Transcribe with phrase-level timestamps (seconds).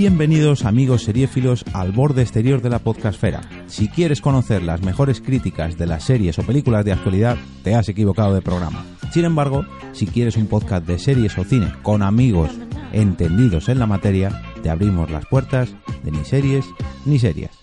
[0.00, 3.42] Bienvenidos amigos seriéfilos al borde exterior de la podcastfera.
[3.66, 7.86] Si quieres conocer las mejores críticas de las series o películas de actualidad, te has
[7.90, 8.82] equivocado de programa.
[9.12, 12.50] Sin embargo, si quieres un podcast de series o cine con amigos
[12.94, 16.64] entendidos en la materia, te abrimos las puertas de ni series
[17.04, 17.59] ni series.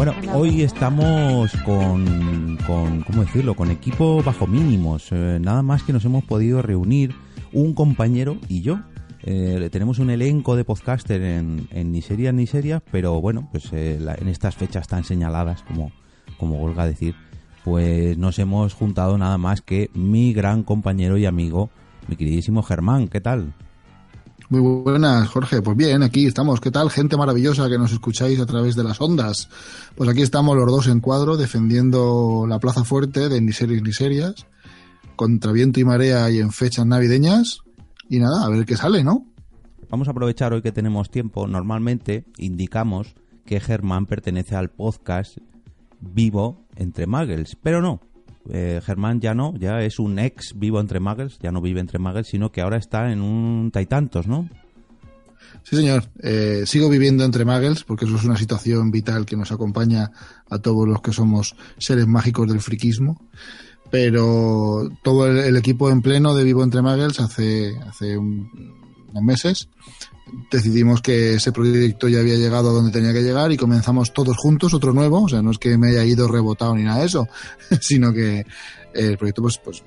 [0.00, 3.54] Bueno, hoy estamos con, con, ¿cómo decirlo?
[3.54, 5.08] Con equipo bajo mínimos.
[5.12, 7.14] Eh, nada más que nos hemos podido reunir
[7.52, 8.80] un compañero y yo.
[9.24, 13.70] Eh, tenemos un elenco de podcaster en, en ni serias ni serias, pero bueno, pues
[13.74, 15.92] eh, la- en estas fechas tan señaladas, como,
[16.38, 17.14] como Olga decir,
[17.62, 21.68] pues nos hemos juntado nada más que mi gran compañero y amigo,
[22.08, 23.08] mi queridísimo Germán.
[23.08, 23.52] ¿Qué tal?
[24.50, 25.62] Muy buenas, Jorge.
[25.62, 26.60] Pues bien, aquí estamos.
[26.60, 26.90] ¿Qué tal?
[26.90, 29.48] Gente maravillosa que nos escucháis a través de las ondas.
[29.94, 33.92] Pues aquí estamos los dos en cuadro defendiendo la plaza fuerte de Ni Series Ni
[33.92, 34.48] Serias,
[35.14, 37.60] contra viento y marea y en fechas navideñas.
[38.08, 39.24] Y nada, a ver qué sale, ¿no?
[39.88, 41.46] Vamos a aprovechar hoy que tenemos tiempo.
[41.46, 43.14] Normalmente indicamos
[43.46, 45.38] que Germán pertenece al podcast
[46.00, 48.00] Vivo entre Muggles, pero no.
[48.48, 51.98] Eh, Germán ya no, ya es un ex vivo entre Muggles, ya no vive entre
[51.98, 54.48] Muggles, sino que ahora está en un Taitantos, ¿no?
[55.62, 56.04] Sí, señor.
[56.22, 60.10] Eh, sigo viviendo entre muggles porque eso es una situación vital que nos acompaña
[60.48, 63.20] a todos los que somos seres mágicos del friquismo.
[63.90, 68.48] Pero todo el, equipo en pleno de Vivo entre Muggles hace, hace un-
[69.10, 69.68] unos meses
[70.50, 74.36] decidimos que ese proyecto ya había llegado a donde tenía que llegar y comenzamos todos
[74.36, 75.22] juntos otro nuevo.
[75.22, 77.28] O sea, no es que me haya ido rebotado ni nada de eso,
[77.80, 78.44] sino que
[78.94, 79.82] el proyecto pues, pues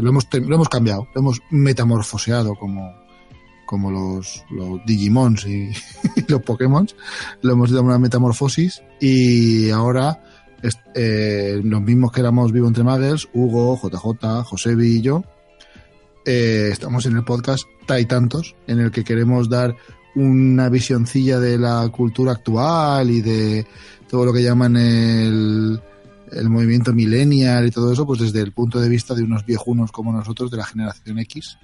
[0.00, 2.92] lo, hemos, lo hemos cambiado, lo hemos metamorfoseado como,
[3.66, 5.70] como los, los Digimons y,
[6.28, 6.88] los Pokémon.
[7.42, 10.22] Lo hemos dado una metamorfosis y ahora
[10.94, 15.22] eh, los mismos que éramos Vivo Entre Muggles, Hugo, JJ, Josebi y yo,
[16.30, 19.74] eh, estamos en el podcast Tai Tantos, en el que queremos dar
[20.14, 23.66] una visioncilla de la cultura actual y de
[24.10, 25.80] todo lo que llaman el,
[26.30, 29.90] el movimiento millennial y todo eso, pues desde el punto de vista de unos viejunos
[29.90, 31.56] como nosotros de la generación X,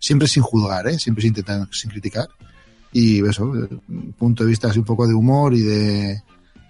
[0.00, 0.98] siempre sin juzgar, ¿eh?
[0.98, 2.26] siempre sin intentar, sin criticar.
[2.92, 6.22] Y eso, eh, un punto de vista así un poco de humor y de.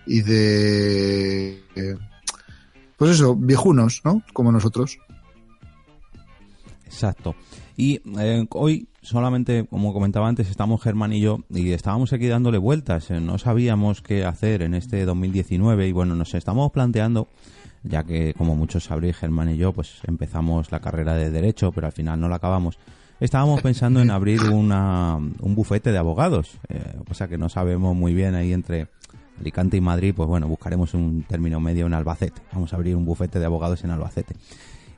[0.07, 1.63] y de.
[1.77, 1.97] eh,
[2.99, 4.23] pues eso, viejunos, ¿no?
[4.35, 4.99] Como nosotros.
[6.89, 7.35] Exacto.
[7.77, 12.57] Y eh, hoy solamente, como comentaba antes, estamos Germán y yo y estábamos aquí dándole
[12.57, 13.11] vueltas.
[13.11, 17.29] eh, no sabíamos qué hacer en este 2019 y bueno, nos estamos planteando,
[17.83, 21.87] ya que como muchos sabréis, Germán y yo pues empezamos la carrera de Derecho, pero
[21.87, 22.79] al final no la acabamos.
[23.21, 27.95] Estábamos pensando en abrir una, un bufete de abogados, eh, o sea que no sabemos
[27.95, 28.89] muy bien ahí entre
[29.39, 32.41] Alicante y Madrid, pues bueno, buscaremos un término medio en Albacete.
[32.53, 34.35] Vamos a abrir un bufete de abogados en Albacete.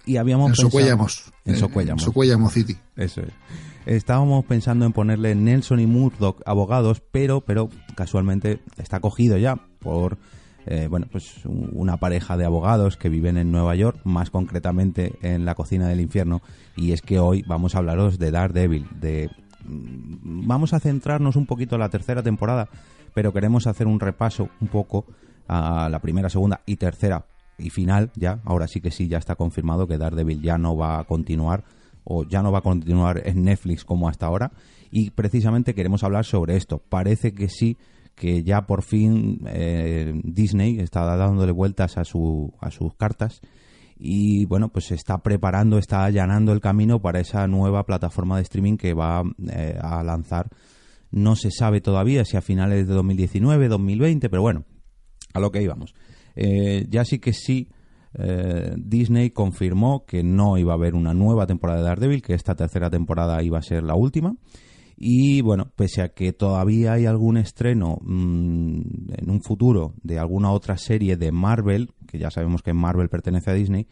[0.06, 1.33] Y habíamos En pensado- Socuellamos.
[1.44, 2.03] En Socuellamos.
[2.03, 2.77] En Socuellamo City.
[2.97, 3.28] Eso es.
[3.87, 10.19] Estábamos pensando en ponerle Nelson y Murdoch abogados, pero, pero casualmente está cogido ya por
[10.66, 15.15] eh, bueno, pues un- una pareja de abogados que viven en Nueva York, más concretamente
[15.22, 16.43] en la cocina del infierno.
[16.77, 19.31] Y es que hoy vamos a hablaros de Daredevil, de
[19.65, 22.69] mm, vamos a centrarnos un poquito en la tercera temporada,
[23.15, 25.06] pero queremos hacer un repaso un poco
[25.49, 27.25] a la primera, segunda y tercera
[27.60, 28.41] y final ya.
[28.44, 31.65] Ahora sí que sí, ya está confirmado que Daredevil ya no va a continuar
[32.04, 34.53] o ya no va a continuar en Netflix como hasta ahora.
[34.91, 36.78] Y precisamente queremos hablar sobre esto.
[36.78, 37.76] Parece que sí,
[38.15, 43.41] que ya por fin eh, Disney está dándole vueltas a, su, a sus cartas
[44.03, 48.78] y bueno, pues está preparando, está allanando el camino para esa nueva plataforma de streaming
[48.78, 49.22] que va
[49.53, 50.48] eh, a lanzar.
[51.10, 54.65] No se sabe todavía si a finales de 2019, 2020, pero bueno,
[55.34, 55.95] a lo que íbamos.
[56.42, 57.69] Eh, ya sí que sí,
[58.15, 62.54] eh, Disney confirmó que no iba a haber una nueva temporada de Daredevil, que esta
[62.54, 64.34] tercera temporada iba a ser la última.
[64.97, 68.81] Y bueno, pese a que todavía hay algún estreno mm,
[69.19, 73.51] en un futuro de alguna otra serie de Marvel, que ya sabemos que Marvel pertenece
[73.51, 73.87] a Disney,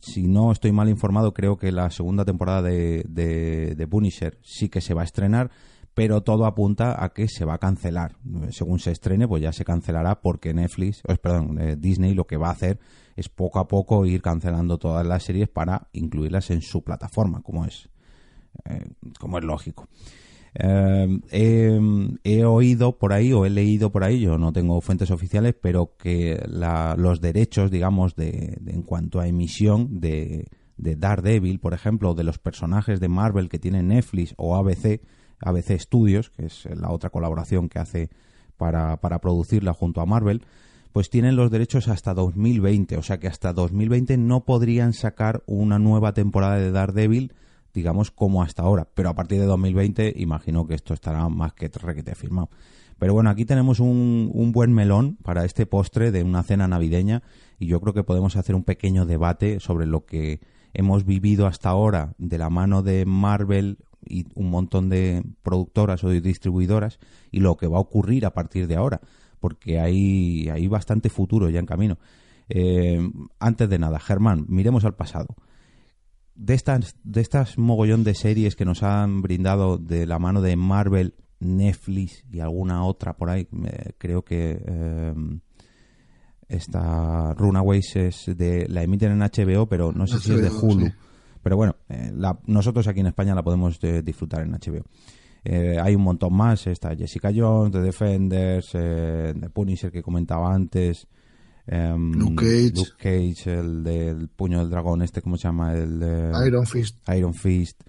[0.00, 4.70] si no estoy mal informado, creo que la segunda temporada de, de, de Punisher sí
[4.70, 5.50] que se va a estrenar,
[5.94, 8.16] pero todo apunta a que se va a cancelar.
[8.50, 12.36] Según se estrene, pues ya se cancelará porque Netflix, eh, perdón, eh, Disney lo que
[12.36, 12.78] va a hacer
[13.16, 17.64] es poco a poco ir cancelando todas las series para incluirlas en su plataforma, como
[17.66, 17.88] es,
[18.64, 18.86] eh,
[19.18, 19.88] como es lógico.
[20.54, 21.20] Eh,
[22.24, 25.96] he, oído por ahí o he leído por ahí, yo no tengo fuentes oficiales, pero
[25.96, 30.46] que la- los derechos, digamos, de, en cuanto a emisión de,
[30.76, 35.00] de Daredevil, por ejemplo, de los personajes de Marvel que tiene Netflix o ABC,
[35.40, 38.10] ABC Studios, que es la otra colaboración que hace
[38.56, 40.42] para, para producirla junto a Marvel,
[40.92, 45.78] pues tienen los derechos hasta 2020, o sea que hasta 2020 no podrían sacar una
[45.78, 47.32] nueva temporada de Daredevil,
[47.72, 51.68] digamos, como hasta ahora, pero a partir de 2020 imagino que esto estará más que
[51.68, 52.50] requete firmado.
[52.98, 57.22] Pero bueno, aquí tenemos un, un buen melón para este postre de una cena navideña
[57.58, 60.40] y yo creo que podemos hacer un pequeño debate sobre lo que
[60.74, 66.08] hemos vivido hasta ahora de la mano de Marvel y un montón de productoras o
[66.08, 66.98] de distribuidoras
[67.30, 69.00] y lo que va a ocurrir a partir de ahora,
[69.38, 71.98] porque hay, hay bastante futuro ya en camino.
[72.48, 73.00] Eh,
[73.38, 75.36] antes de nada, Germán, miremos al pasado.
[76.34, 80.56] De estas, de estas mogollón de series que nos han brindado de la mano de
[80.56, 83.46] Marvel Netflix y alguna otra por ahí.
[83.98, 85.14] creo que eh,
[86.48, 90.92] esta Runaways es de la emiten en HBO, pero no sé si es de Hulu.
[91.42, 92.12] Pero bueno, eh,
[92.46, 94.84] nosotros aquí en España la podemos eh, disfrutar en HBO.
[95.82, 101.06] hay un montón más, está Jessica Jones, The Defenders, The Punisher que comentaba antes,
[101.66, 102.44] em, Luke
[102.98, 103.58] Cage.
[103.58, 105.74] el del puño del dragón, este, ¿cómo se llama?
[105.74, 106.02] El
[106.46, 106.96] Iron Fist.
[107.08, 107.82] Iron Fist.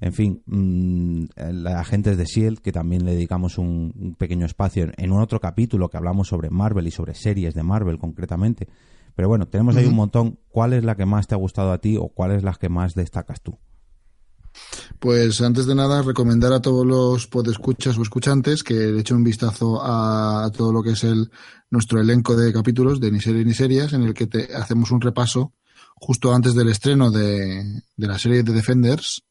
[0.00, 1.24] En fin, mmm,
[1.66, 5.96] agentes de SEAL, que también le dedicamos un, pequeño espacio en, un otro capítulo que
[5.96, 8.68] hablamos sobre Marvel y sobre series de Marvel concretamente.
[9.18, 10.38] Pero bueno, tenemos ahí un montón.
[10.46, 12.68] ¿Cuál es la que más te ha gustado a ti o cuál es la que
[12.68, 13.58] más destacas tú?
[15.00, 19.24] Pues antes de nada, recomendar a todos los podescuchas o escuchantes que le echen un
[19.24, 21.32] vistazo a, todo lo que es el
[21.68, 25.00] nuestro elenco de capítulos de Ni Series ni Series, en el que te, hacemos un
[25.00, 25.52] repaso
[25.96, 29.24] justo antes del estreno de, de la serie de Defenders,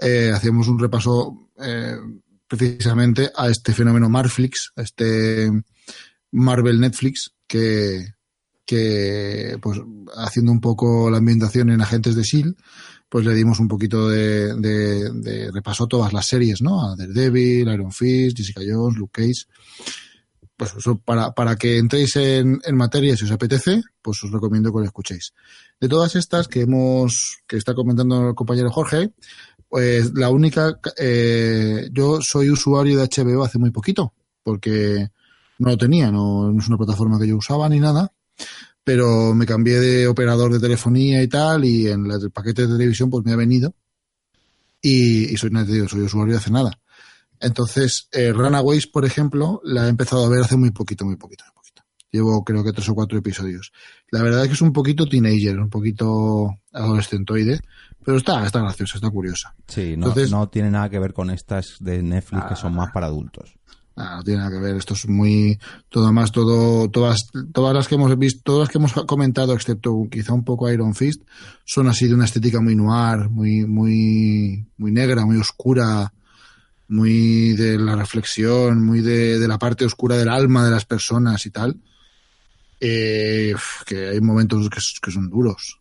[0.00, 1.96] eh, hacíamos un repaso eh,
[2.46, 5.50] precisamente a este fenómeno Marflix, a este
[6.30, 8.04] Marvel Netflix, que,
[8.64, 9.80] que pues
[10.16, 12.56] haciendo un poco la ambientación en Agentes de S.H.I.E.L.D.,
[13.08, 16.82] pues le dimos un poquito de, de, repaso a todas las series, ¿no?
[16.82, 19.44] A Daredevil, Iron Fist, Jessica Jones, Luke Cage.
[20.56, 24.72] Pues eso, para, para que entréis en, en materia, si os apetece, pues os recomiendo
[24.72, 25.34] que lo escuchéis.
[25.78, 29.10] De todas estas que hemos, que está comentando el compañero Jorge,
[29.68, 35.08] pues la única, eh, yo soy usuario de HBO hace muy poquito, porque
[35.58, 38.12] no lo tenía, no, es una plataforma que yo usaba ni nada,
[38.84, 43.10] pero me cambié de operador de telefonía y tal, y en el paquete de televisión
[43.10, 43.74] pues me ha venido,
[44.80, 45.50] y, soy,
[45.88, 46.72] soy usuario de hace nada.
[47.40, 51.44] Entonces, eh, Runaways, por ejemplo, la he empezado a ver hace muy poquito, muy poquito,
[51.44, 51.82] muy poquito.
[52.10, 53.72] Llevo creo que tres o cuatro episodios.
[54.10, 57.60] La verdad es que es un poquito teenager, un poquito adolescentoide,
[58.04, 59.54] pero está, está graciosa, está curiosa.
[59.66, 63.06] Sí, no, no tiene nada que ver con estas de Netflix que son más para
[63.06, 63.54] adultos.
[63.96, 64.76] No tiene nada que ver.
[64.76, 65.58] Esto es muy
[65.88, 70.06] todo más todo todas todas las que hemos visto, todas las que hemos comentado, excepto
[70.10, 71.22] quizá un poco Iron Fist,
[71.64, 76.12] son así de una estética muy noir, muy muy muy negra, muy oscura,
[76.88, 81.44] muy de la reflexión, muy de, de la parte oscura del alma de las personas
[81.46, 81.80] y tal.
[82.80, 83.54] Eh,
[83.86, 85.78] que hay momentos que, que son duros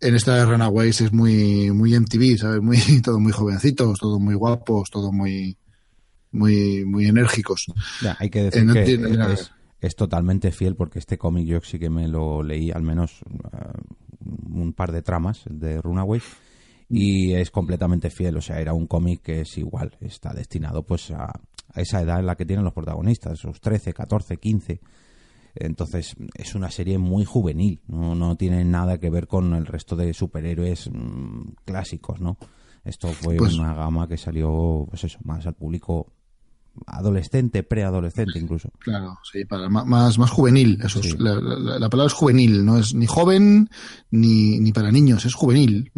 [0.00, 2.62] en esta de Runaways es muy, muy MTV, ¿sabes?
[2.62, 5.56] Muy, todo muy jovencitos, todo muy guapos, todo muy,
[6.32, 7.66] muy, muy enérgicos.
[8.18, 9.34] hay que decir que
[9.80, 14.60] es, totalmente fiel porque este cómic yo sí que me lo leí al menos uh,
[14.60, 16.24] un par de tramas de Runaways
[16.88, 21.10] y es completamente fiel, o sea, era un cómic que es igual, está destinado pues
[21.12, 24.80] a, a esa edad en la que tienen los protagonistas, esos 13, 14, 15
[25.54, 29.96] entonces es una serie muy juvenil, no, no tiene nada que ver con el resto
[29.96, 32.36] de superhéroes mm, clásicos, ¿no?
[32.84, 36.12] Esto fue pues una gama que salió, pues eso, más al público
[36.86, 38.70] adolescente, preadolescente incluso.
[38.78, 40.78] Claro, sí, para más, más juvenil.
[40.82, 43.70] Eso la, palabra es juvenil, no es ni joven
[44.10, 45.90] ni, ni para niños, es juvenil.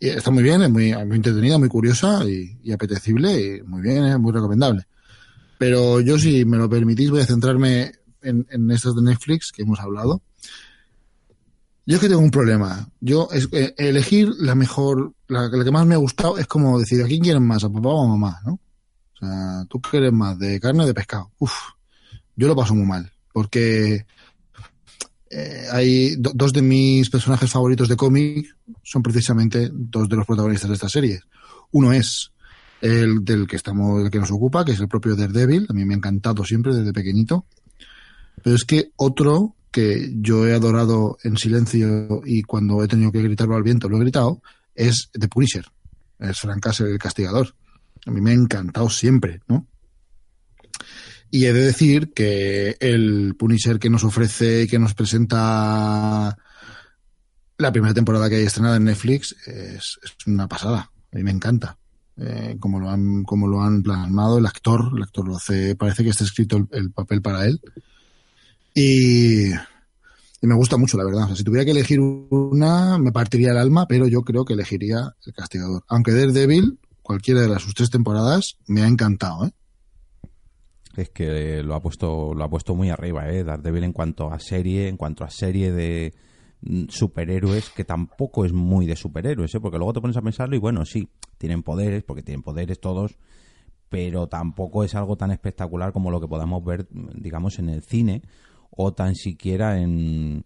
[0.00, 4.20] Eh, está muy bien, es muy, muy entretenida, muy curiosa y, apetecible y muy bien,
[4.20, 4.86] muy recomendable.
[5.58, 7.92] Pero yo, si me lo permitís, voy a centrarme
[8.22, 10.22] en, en estas de Netflix que hemos hablado.
[11.86, 12.88] Yo es que tengo un problema.
[13.00, 17.02] Yo es, eh, elegir la mejor, la, que más me ha gustado es como decir,
[17.02, 17.62] ¿a quién quieren más?
[17.62, 18.40] ¿A papá o a mamá?
[18.44, 18.58] ¿no?
[19.16, 20.38] O sea, ¿tú quieres más?
[20.38, 21.30] ¿De carne o de pescado?
[21.38, 21.52] Uf,
[22.36, 23.10] yo lo paso muy mal.
[23.32, 24.06] Porque
[25.30, 30.68] eh, hay dos de mis personajes favoritos de cómic son precisamente dos de los protagonistas
[30.68, 31.20] de esta serie.
[31.72, 32.30] Uno es
[32.80, 35.66] el del que estamos, el que nos ocupa, que es el propio Daredevil.
[35.68, 37.46] A mí me ha encantado siempre desde pequeñito.
[38.42, 43.22] Pero es que otro que yo he adorado en silencio y cuando he tenido que
[43.22, 44.40] gritarlo al viento lo he gritado,
[44.74, 45.66] es The Punisher.
[46.18, 47.54] Es Frank Castle, el castigador.
[48.06, 49.66] A mí me ha encantado siempre, ¿no?
[51.30, 56.36] Y he de decir que el Punisher que nos ofrece y que nos presenta
[57.58, 60.90] la primera temporada que hay estrenada en Netflix es, una pasada.
[61.12, 61.78] A mí me encanta.
[62.18, 66.02] Eh, como lo han como lo han plasmado el actor el actor lo hace parece
[66.02, 67.60] que está escrito el papel para él
[68.78, 69.50] Y,
[70.42, 71.34] me gusta mucho, la verdad.
[71.34, 75.32] Si tuviera que elegir una, me partiría el alma, pero yo creo que elegiría El
[75.32, 75.82] Castigador.
[75.88, 79.52] Aunque Daredevil, cualquiera de las sus tres temporadas, me ha encantado, ¿eh?
[80.96, 83.44] Es que lo ha puesto, lo ha puesto muy arriba, ¿eh?
[83.44, 86.14] Daredevil en cuanto a serie, en cuanto a serie de
[86.62, 89.60] mm, superhéroes, que tampoco es muy de superhéroes, ¿eh?
[89.60, 91.08] Porque luego te pones a pensarlo y bueno, sí,
[91.38, 93.18] tienen poderes, porque tienen poderes todos,
[93.88, 98.22] pero tampoco es algo tan espectacular como lo que podamos ver, digamos, en el cine
[98.70, 100.44] o tan siquiera en,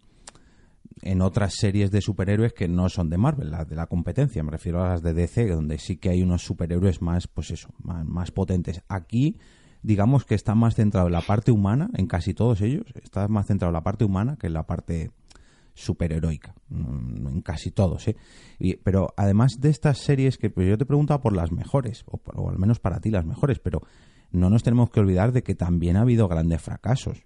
[1.01, 4.51] en otras series de superhéroes que no son de Marvel, las de la competencia, me
[4.51, 8.31] refiero a las de DC, donde sí que hay unos superhéroes más, pues eso, más,
[8.31, 8.83] potentes.
[8.87, 9.37] Aquí,
[9.81, 13.47] digamos que está más centrado en la parte humana, en casi todos ellos, está más
[13.47, 15.11] centrado en la parte humana que en la parte
[15.73, 18.17] superheroica, mm, en casi todos, ¿eh?
[18.83, 22.49] pero además de estas series que pues yo te preguntaba por las mejores, o, o
[22.49, 23.81] al menos para ti las mejores, pero
[24.31, 27.25] no nos tenemos que olvidar de que también ha habido grandes fracasos.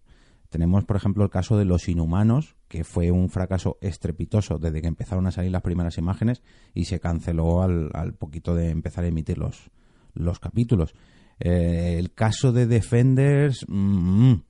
[0.56, 4.88] Tenemos, por ejemplo, el caso de Los Inhumanos, que fue un fracaso estrepitoso desde que
[4.88, 6.42] empezaron a salir las primeras imágenes
[6.74, 9.70] y se canceló al, poquito de empezar a emitir los,
[10.14, 10.96] los capítulos.
[11.42, 14.44] Eh, el caso de Defenders, mm, mm,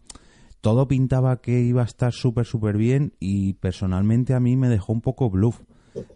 [0.62, 4.93] todo pintaba que iba a estar súper, súper bien y personalmente a mí me dejó
[4.93, 5.62] un poco bluff.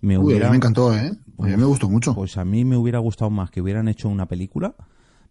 [0.01, 1.13] Me, hubiera, me encantó, ¿eh?
[1.39, 2.13] A mí me gustó mucho.
[2.13, 4.75] Pues a mí me hubiera gustado más que hubieran hecho una película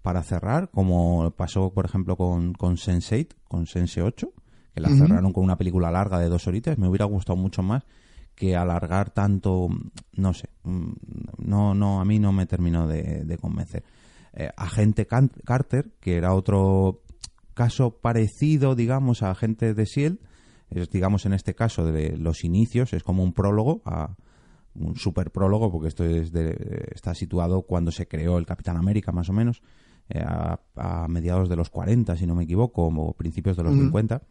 [0.02, 4.32] para cerrar, como pasó, por ejemplo, con, con Sense8, con Sense 8,
[4.78, 7.84] que la cerraron con una película larga de dos horitas, me hubiera gustado mucho más
[8.38, 9.68] que alargar tanto,
[10.12, 10.92] no sé, mm,
[11.38, 13.82] no, no, a mí no me terminó de, convencer.
[14.32, 17.02] Eh, Agente Carter, que era otro
[17.54, 20.18] caso parecido, digamos, a Agente de Shield,
[20.70, 24.14] es, digamos, en este caso de los inicios, es como un prólogo, a,
[24.74, 26.32] un super prólogo, porque esto es
[26.94, 29.62] está situado cuando se creó el Capitán América, más o menos,
[30.10, 34.22] eh, a, mediados de los 40, si no me equivoco, o principios de los 50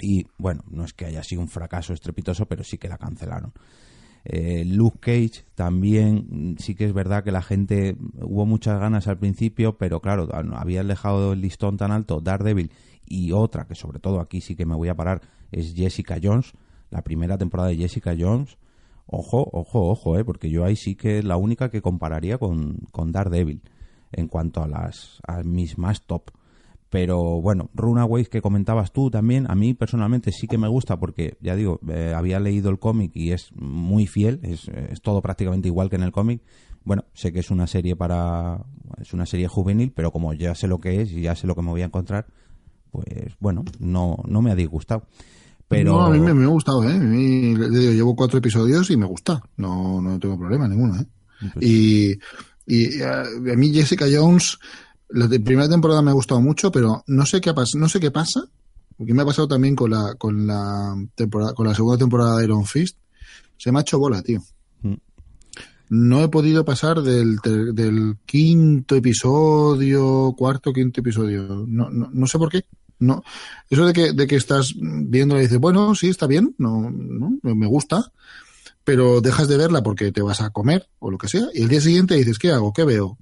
[0.00, 3.52] y bueno, no es que haya sido un fracaso estrepitoso, pero sí que la cancelaron.
[4.24, 9.06] Eh, Luke Cage también, mm, sí que es verdad que la gente hubo muchas ganas
[9.06, 12.70] al principio, pero claro, habían dejado el listón tan alto Daredevil
[13.06, 15.20] y otra que sobre todo aquí sí que me voy a parar
[15.52, 16.52] es Jessica Jones,
[16.90, 18.56] la primera temporada de Jessica Jones.
[19.06, 22.78] Ojo, ojo, ojo, eh, porque yo ahí sí que es la única que compararía con,
[22.90, 23.60] con Daredevil
[24.12, 26.30] en cuanto a las a mis más top.
[26.94, 31.36] Pero bueno, Runaways que comentabas tú también, a mí personalmente sí que me gusta porque,
[31.40, 34.70] ya digo, eh, había leído el cómic y es muy fiel, es,
[35.02, 36.40] todo prácticamente igual que en el cómic.
[36.84, 38.64] Bueno, sé que es una serie para.
[39.00, 41.56] es una serie juvenil, pero como ya sé lo que es y ya sé lo
[41.56, 42.28] que me voy a encontrar,
[42.92, 45.08] pues bueno, no, no me ha disgustado.
[45.66, 45.94] Pero...
[45.94, 46.96] No, a mí me, ha gustado, ¿eh?
[46.96, 49.42] llevo cuatro episodios y me gusta.
[49.56, 51.06] No, no tengo problema ninguno, ¿eh?
[51.54, 52.20] Pues y,
[52.68, 54.60] y a, eh, a, mí Jessica Jones
[55.14, 58.10] la primera temporada me ha gustado mucho, pero no sé qué pasa, no sé qué
[58.10, 58.44] pasa,
[58.96, 62.44] porque me ha pasado también con la con la temporada con la segunda temporada de
[62.44, 62.98] Iron Fist.
[63.56, 64.42] Se me ha hecho bola, tío.
[64.82, 64.94] Mm.
[65.90, 71.64] No he podido pasar del, del quinto episodio, cuarto, quinto episodio.
[71.66, 72.64] No, no, no sé por qué.
[72.98, 73.22] No,
[73.70, 77.38] eso de que, de que estás viendo y dices, bueno, sí, está bien, no, no,
[77.42, 78.12] me gusta,
[78.84, 81.68] pero dejas de verla porque te vas a comer o lo que sea, y el
[81.68, 82.72] día siguiente dices, ¿qué hago?
[82.72, 83.18] ¿Qué veo?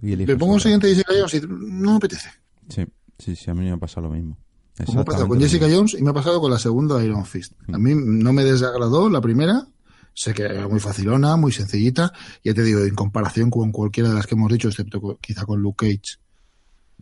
[0.00, 2.30] Me pongo un siguiente Jessica Jones y no me apetece.
[2.68, 2.84] Sí,
[3.18, 4.36] sí, sí, a mí me ha pasado lo mismo.
[4.78, 7.52] me ha pasado con Jessica Jones y me ha pasado con la segunda Iron Fist.
[7.72, 9.66] A mí no me desagradó la primera,
[10.14, 12.12] sé que era muy facilona, muy sencillita,
[12.44, 15.60] ya te digo, en comparación con cualquiera de las que hemos dicho, excepto quizá con
[15.60, 16.18] Luke Cage,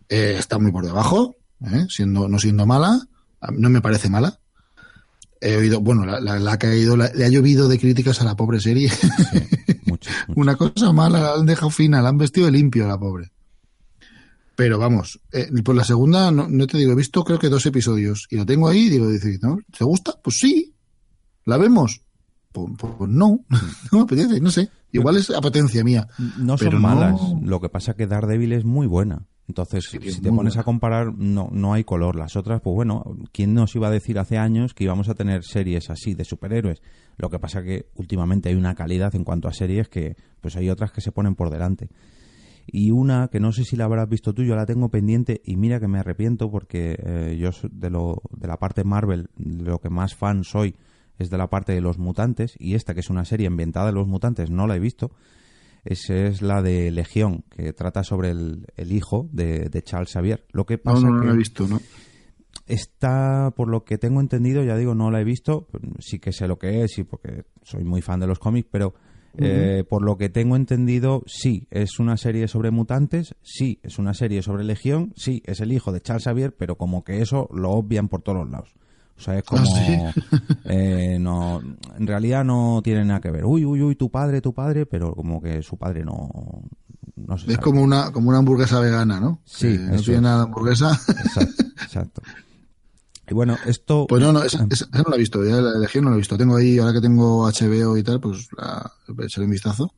[0.09, 1.35] eh, está muy por debajo,
[1.65, 1.85] ¿eh?
[1.89, 3.07] siendo, no siendo mala,
[3.51, 4.39] no me parece mala.
[5.39, 8.91] He oído, bueno, la, ha caído, le ha llovido de críticas a la pobre serie.
[10.35, 13.31] Una cosa mala, la han dejado fina, la han vestido de limpio la pobre.
[14.55, 18.27] Pero vamos, eh, por la segunda, no, te digo, he visto creo que dos episodios
[18.31, 19.59] y lo tengo ahí y digo, dice, ¿no?
[19.77, 20.13] ¿te gusta?
[20.23, 20.73] Pues sí.
[21.45, 22.01] ¿La vemos?
[22.51, 23.45] Pues, pues, no,
[23.91, 24.69] no me apetece, no sé.
[24.91, 26.07] Igual es apetencia mía.
[26.37, 29.27] No son malas, lo que pasa que Daredevil es muy buena.
[29.47, 32.17] Entonces, si te pones a comparar, no, no hay color.
[32.17, 35.43] Las otras, pues bueno, ¿quién nos iba a decir hace años que íbamos a tener
[35.43, 36.81] series así de superhéroes?
[37.17, 40.69] Lo que pasa que últimamente hay una calidad en cuanto a series que, pues hay
[40.69, 41.87] otras que se ponen por delante.
[42.69, 45.55] Y una que no sé si la habrás visto tú, yo la tengo pendiente y
[45.55, 49.89] mira que me arrepiento porque eh, yo de, lo, de la parte Marvel, lo que
[49.89, 50.75] más fan soy
[51.17, 53.95] es de la parte de los mutantes y esta que es una serie ambientada en
[53.95, 55.11] los mutantes no la he visto
[55.87, 60.45] esa es la de Legión, que trata sobre el, hijo de, Charles Xavier.
[60.51, 61.79] Lo que pasa no, no, no he visto, ¿no?
[62.65, 65.67] Está, por lo que tengo entendido, ya digo, no la he visto,
[65.99, 68.95] sí que sé lo que es, y porque soy muy fan de los cómics, pero
[69.37, 74.13] eh, por lo que tengo entendido, sí, es una serie sobre mutantes, sí, es una
[74.13, 77.71] serie sobre Legión, sí, es el hijo de Charles Xavier, pero como que eso lo
[77.71, 78.73] obvian por todos lados.
[79.17, 79.63] O sea, es como...
[80.65, 81.59] eh, no,
[81.97, 83.45] en realidad no tiene nada que ver.
[83.45, 86.29] Uy, uy, uy, tu padre, tu padre, pero como que su padre no...
[87.15, 87.63] no se Es sabe.
[87.63, 89.41] como una, como una hamburguesa vegana, ¿no?
[89.45, 90.91] Sí, no tiene nada de hamburguesa.
[90.91, 92.21] Exacto, exacto.
[93.29, 94.05] Y bueno, esto...
[94.07, 96.19] Pues no, no, esa, esa- no la he visto, ya la elegí no la he
[96.19, 96.37] visto.
[96.37, 98.89] Tengo ahí, ahora que tengo HBO y tal, pues la,
[99.25, 99.91] echaré un vistazo.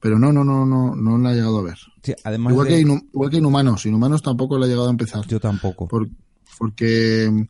[0.00, 1.78] Pero no, no, no, no, no la he llegado a ver.
[2.02, 2.80] sí, además Igual, de- que
[3.12, 5.24] igual que Inhumanos, Inhumanos tampoco la he llegado a empezar.
[5.26, 5.86] Yo tampoco.
[5.86, 6.08] Por-
[6.58, 7.46] porque,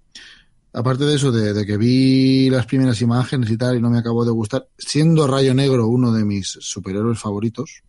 [0.75, 4.25] aparte de eso, de, que vi las primeras imágenes y tal, y no me acabó
[4.25, 7.83] de gustar, siendo Rayo Negro uno de mis superhéroes favoritos,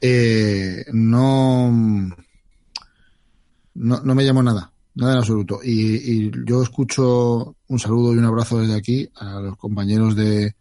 [0.00, 1.70] eh, no,
[3.74, 5.60] no, me llamó nada, nada en absoluto.
[5.62, 10.54] Y, y yo escucho un saludo y un abrazo desde aquí a los compañeros de,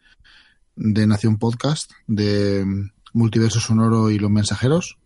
[0.75, 2.65] de Nación Podcast, de
[3.13, 4.97] Multiverso Sonoro y Los Mensajeros.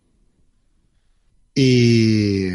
[1.54, 2.48] Y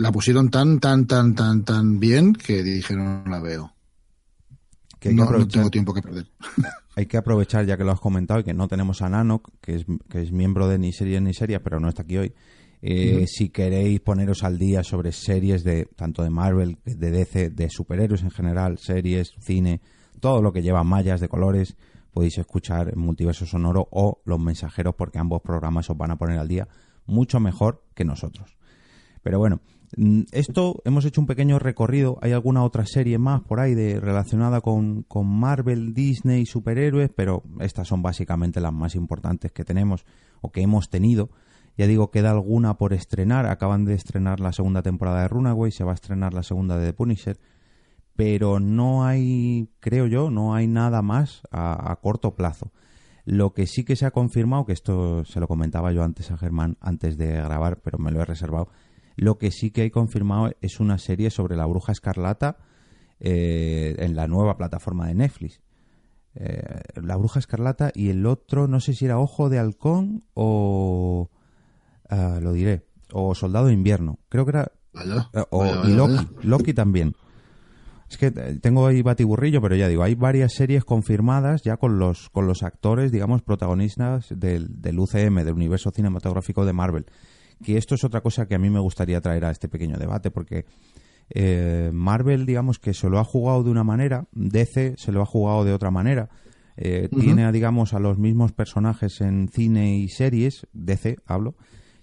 [0.00, 3.72] la pusieron tan, tan, tan, tan, tan bien que dije, no la veo.
[4.98, 6.26] que no, tengo tiempo que perder.
[6.96, 9.76] hay que aprovechar, ya que lo has comentado, y que no tenemos a Nanok, que
[9.76, 12.34] es, que es miembro de Ni Series ni Series, pero no está aquí hoy.
[12.82, 17.68] Eh, Si queréis poneros al día sobre series de tanto de Marvel, de DC, de
[17.68, 19.82] superhéroes en general, series, cine,
[20.18, 21.76] todo lo que lleva mallas de colores,
[22.10, 26.48] podéis escuchar Multiverso Sonoro o Los Mensajeros, porque ambos programas os van a poner al
[26.48, 26.68] día
[27.04, 28.56] mucho mejor que nosotros.
[29.22, 29.60] Pero bueno,
[30.30, 32.18] esto hemos hecho un pequeño recorrido.
[32.22, 37.42] Hay alguna otra serie más por ahí de, relacionada con, con Marvel, Disney, superhéroes, pero
[37.60, 40.04] estas son básicamente las más importantes que tenemos
[40.40, 41.30] o que hemos tenido.
[41.76, 43.46] Ya digo, queda alguna por estrenar.
[43.46, 46.86] Acaban de estrenar la segunda temporada de Runaway, se va a estrenar la segunda de
[46.86, 47.38] The Punisher.
[48.14, 52.70] Pero no hay, creo yo, no hay nada más a, a corto plazo.
[53.24, 56.36] Lo que sí que se ha confirmado, que esto se lo comentaba yo antes a
[56.36, 58.68] Germán antes de grabar, pero me lo he reservado.
[59.16, 62.58] Lo que sí que hay confirmado es una serie sobre la bruja escarlata
[63.18, 65.60] eh, en la nueva plataforma de Netflix.
[66.34, 66.62] Eh,
[67.02, 71.28] la bruja escarlata y el otro, no sé si era Ojo de Halcón o.
[72.08, 72.86] ah, lo diré.
[73.12, 74.18] O Soldado de Invierno.
[74.28, 74.72] Creo que era.
[74.92, 76.14] Vaya, eh, o, vaya, y Loki.
[76.14, 76.28] vaya.
[76.42, 77.14] Loki también.
[78.08, 81.98] Es que eh, tengo ahí batiburrillo, pero ya digo, hay varias series confirmadas ya con
[81.98, 87.06] los, con los actores, digamos, protagonistas del, del UCM, del universo cinematográfico de Marvel.
[87.62, 90.30] Que esto es otra cosa que a mí me gustaría traer a este pequeño debate,
[90.30, 90.64] porque
[91.30, 95.26] eh, Marvel, digamos, que se lo ha jugado de una manera, DC se lo ha
[95.26, 96.28] jugado de otra manera.
[96.76, 101.54] Eh, Tiene, digamos, a los mismos personajes en cine y series, DC hablo,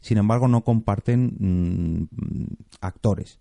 [0.02, 2.08] sin embargo no comparten mm,
[2.82, 3.40] actores.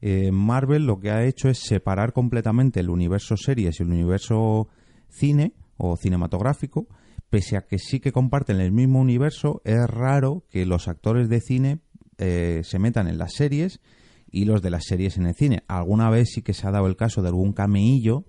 [0.00, 4.68] Eh, Marvel lo que ha hecho es separar completamente el universo series y el universo
[5.08, 6.88] cine o cinematográfico,
[7.32, 11.40] pese a que sí que comparten el mismo universo, es raro que los actores de
[11.40, 11.78] cine
[12.18, 13.80] eh, se metan en las series
[14.30, 15.62] y los de las series en el cine.
[15.66, 18.26] Alguna vez sí que se ha dado el caso de algún cameillo,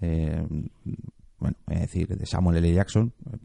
[0.00, 0.46] eh,
[1.40, 2.72] bueno, es decir, de Samuel L.
[2.72, 3.36] Jackson, eh,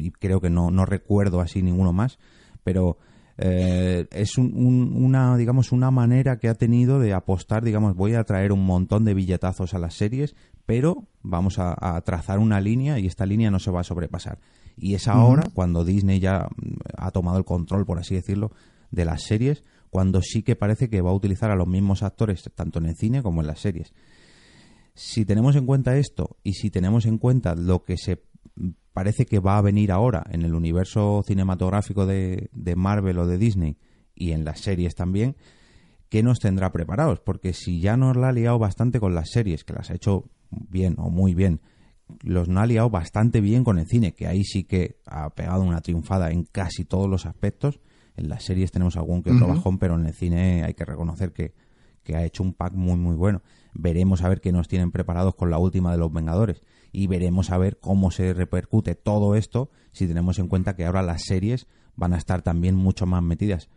[0.00, 2.18] y creo que no, no recuerdo así ninguno más,
[2.62, 2.98] pero
[3.38, 8.24] eh, es un- una, digamos, una manera que ha tenido de apostar, digamos, voy a
[8.24, 10.34] traer un montón de billetazos a las series,
[10.66, 14.38] pero vamos a, a trazar una línea y esta línea no se va a sobrepasar.
[14.76, 18.52] Y es ahora, cuando Disney ya mm, ha tomado el control, por así decirlo,
[18.90, 22.50] de las series, cuando sí que parece que va a utilizar a los mismos actores,
[22.54, 23.94] tanto en el cine como en las series.
[24.94, 28.22] Si tenemos en cuenta esto y si tenemos en cuenta lo que se
[28.92, 33.36] parece que va a venir ahora en el universo cinematográfico de, de Marvel o de
[33.36, 33.76] Disney
[34.14, 35.36] y en las series también,
[36.08, 37.20] ¿qué nos tendrá preparados?
[37.20, 40.24] Porque si ya nos la ha liado bastante con las series, que las ha hecho
[40.50, 41.60] bien o muy bien,
[42.22, 45.62] los no ha liado bastante bien con el cine, que ahí sí que ha pegado
[45.62, 47.80] una triunfada en casi todos los aspectos.
[48.16, 51.32] En las series tenemos algún que otro bajón, pero en el cine hay que reconocer
[51.32, 51.52] que,
[52.02, 53.42] que ha hecho un pack muy muy bueno.
[53.74, 57.50] Veremos a ver qué nos tienen preparados con la última de los Vengadores y veremos
[57.50, 61.66] a ver cómo se repercute todo esto si tenemos en cuenta que ahora las series
[61.94, 63.68] van a estar también mucho más metidas.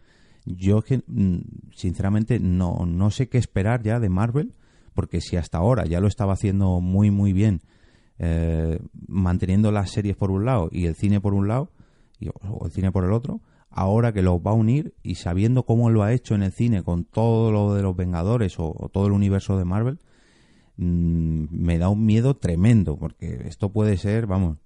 [0.46, 1.38] Yo mm,
[1.76, 4.54] sinceramente no, no sé qué esperar ya de Marvel,
[4.94, 7.62] porque si hasta ahora ya lo estaba haciendo muy muy bien,
[8.18, 11.72] eh, manteniendo las series por un lado y el cine por un lado,
[12.50, 15.90] o el cine por el otro, ahora que los va a unir y sabiendo cómo
[15.90, 19.08] lo ha hecho en el cine con todo lo de los Vengadores o, o todo
[19.08, 20.00] el universo de Marvel,
[20.78, 24.58] mm, me da un miedo tremendo, porque esto puede ser, vamos,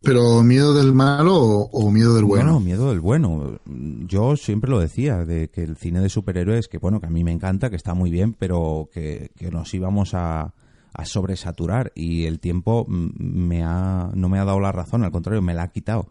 [0.00, 2.52] ¿Pero miedo del malo o, miedo del bueno?
[2.52, 3.58] Bueno, miedo del bueno.
[4.06, 7.24] Yo siempre lo decía, de que el cine de superhéroes, que bueno, que a mí
[7.24, 10.54] me encanta, que está muy bien, pero que, nos íbamos a,
[10.92, 15.42] a sobresaturar y el tiempo me ha, no me ha dado la razón, al contrario,
[15.42, 16.08] me la ha quitado.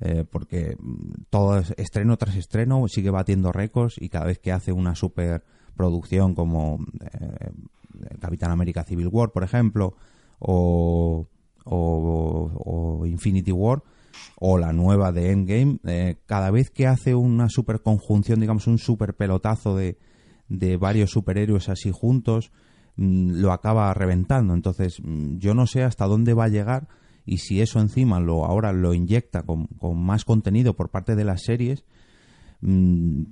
[0.00, 0.76] Eh, porque
[1.28, 5.44] todo es- estreno tras estreno sigue batiendo récords y cada vez que hace una super
[5.76, 7.50] producción como eh,
[8.20, 9.96] Capitán América Civil War, por ejemplo,
[10.38, 11.26] o,
[11.70, 13.82] o, Infinity War,
[14.40, 18.78] o la nueva de Endgame, eh, cada vez que hace una super conjunción, digamos, un
[18.78, 19.98] super pelotazo de,
[20.48, 22.52] de varios superhéroes así juntos,
[22.96, 24.54] mm, lo acaba reventando.
[24.54, 26.88] Entonces, mm, yo no sé hasta dónde va a llegar
[27.24, 31.24] y si eso encima lo ahora lo inyecta con, con más contenido por parte de
[31.24, 31.84] las series,
[32.62, 33.22] mm,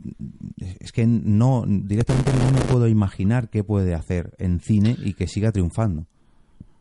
[0.80, 5.26] es que no directamente no me puedo imaginar qué puede hacer en cine y que
[5.26, 6.06] siga triunfando.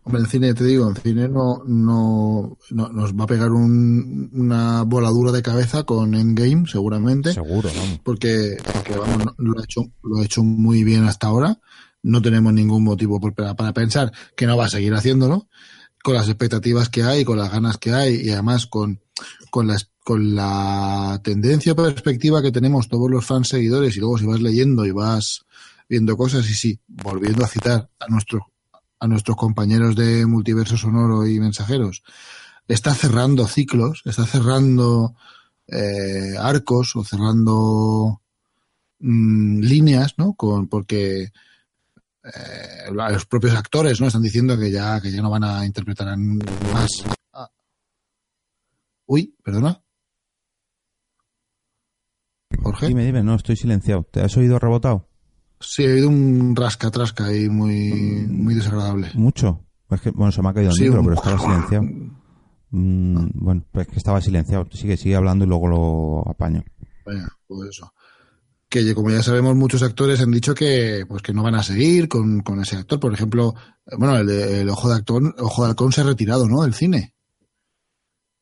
[0.08, 5.32] Hombre, el cine, te digo, el cine no, no, nos va a pegar una voladura
[5.32, 7.34] de cabeza con Endgame, seguramente.
[7.34, 8.02] Seguro, vamos.
[8.04, 11.60] Porque, porque vamos, lo ha hecho, lo ha hecho muy bien hasta ahora.
[12.04, 15.48] No tenemos ningún motivo para, para pensar que no va a seguir haciéndolo,
[16.04, 19.02] con las expectativas que hay, con las ganas que hay, y además con,
[19.50, 24.28] con la, con la tendencia perspectiva que tenemos todos los fans seguidores, y luego si
[24.28, 25.46] vas leyendo y vas
[25.89, 28.52] viendo cosas, y sí, volviendo a citar a nuestro
[28.99, 32.03] a nuestros compañeros de Multiverso Sonoro y Mensajeros,
[32.67, 35.15] está cerrando ciclos, está cerrando
[35.67, 38.21] eh, arcos o cerrando
[38.99, 40.34] mm, líneas, ¿no?
[40.34, 41.31] Con, porque
[42.23, 44.08] eh, los propios actores, ¿no?
[44.08, 47.03] Están diciendo que ya, que ya no van a interpretar más.
[47.34, 47.49] Ah.
[49.05, 49.81] Uy, perdona.
[52.63, 52.88] Jorge.
[52.88, 54.03] Dime, dime, no, estoy silenciado.
[54.03, 55.08] ¿Te has oído rebotado?
[55.67, 59.12] Sí, ha habido un rasca-trasca ahí muy, muy desagradable.
[59.15, 59.62] ¿Mucho?
[60.13, 61.86] bueno, se me ha caído el libro, pero estaba silenciado.
[62.71, 64.67] Mm, bueno, pues que estaba silenciado.
[64.71, 66.63] Sigue, sigue hablando y luego lo apaño.
[67.04, 67.93] Bueno, pues eso.
[68.67, 72.08] Que como ya sabemos, muchos actores han dicho que pues que no van a seguir
[72.10, 72.99] con, con ese actor.
[72.99, 73.54] Por ejemplo,
[73.97, 76.63] bueno, el, el ojo de actor, ojo de halcón se ha retirado, ¿no?
[76.63, 77.13] Del cine.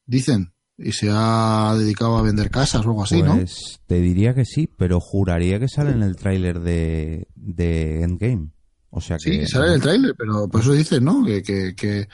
[0.06, 3.36] Dicen y se ha dedicado a vender casas o algo así, ¿no?
[3.36, 8.50] Pues te diría que sí, pero juraría que sale en el tráiler de, de Endgame.
[8.90, 9.32] O sea que...
[9.32, 11.24] Sí, sale en el tráiler, pero por eso dices, ¿no?
[11.26, 12.08] Que, que,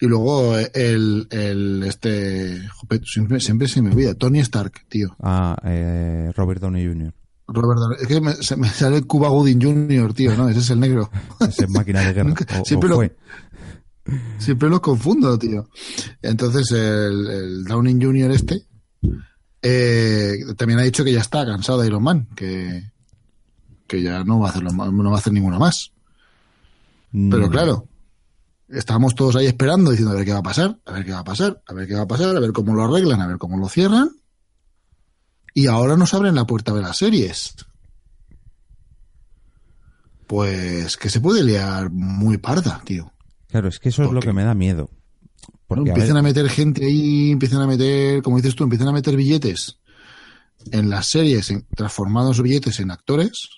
[0.00, 2.62] Y luego el, el este...
[3.04, 4.14] Siempre, siempre se me olvida.
[4.14, 5.14] Tony Stark, tío.
[5.20, 7.14] Ah, eh, Robert Downey Jr.
[7.48, 7.98] Robert Downey.
[8.00, 10.48] Es que me, se me sale el Cuba Gooding Jr., tío, ¿no?
[10.48, 11.10] Ese es el negro.
[11.40, 12.34] Ese es máquina de guerra.
[12.64, 13.02] siempre lo...
[14.38, 15.68] Siempre los confundo, tío.
[16.20, 18.30] Entonces, el, el Downing Jr.
[18.32, 18.66] este
[19.62, 22.90] eh, también ha dicho que ya está cansado de Iron Man, que,
[23.86, 25.92] que ya no va a hacer no va a hacer ninguno más.
[27.12, 27.88] Pero claro,
[28.68, 31.18] estábamos todos ahí esperando, diciendo a ver qué va a pasar, a ver qué va
[31.18, 33.36] a pasar, a ver qué va a pasar, a ver cómo lo arreglan, a ver
[33.36, 34.10] cómo lo cierran.
[35.54, 37.54] Y ahora nos abren la puerta de las series.
[40.26, 43.11] Pues que se puede liar muy parda, tío.
[43.52, 44.88] Claro, es que eso es lo que me da miedo.
[45.66, 49.14] Porque, empiezan a, meter gente ahí, empiezan a meter, como dices tú, empiezan a meter
[49.14, 49.78] billetes
[50.70, 53.50] en las series, en, transformados billetes en actores,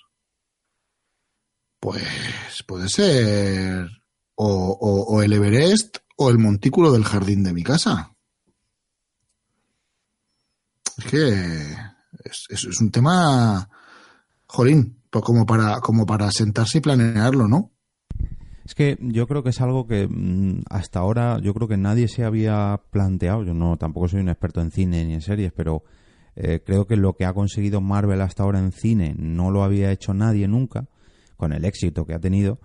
[1.79, 2.03] pues
[2.67, 3.89] puede ser
[4.35, 8.13] o, el Everest o el montículo del jardín de mi casa.
[10.97, 11.73] Es que
[12.25, 13.69] es, es un tema,
[14.45, 17.74] jolín, como para, como para sentarse y planearlo, ¿no?
[18.65, 22.07] Es que yo creo que es algo que mm, hasta ahora yo creo que nadie
[22.07, 23.43] se había planteado.
[23.43, 25.83] Yo no tampoco soy un experto en cine ni en series, pero
[26.35, 29.91] eh, creo que lo que ha conseguido Marvel hasta ahora en cine no lo había
[29.91, 30.87] hecho nadie nunca,
[31.37, 32.59] con el éxito que ha tenido.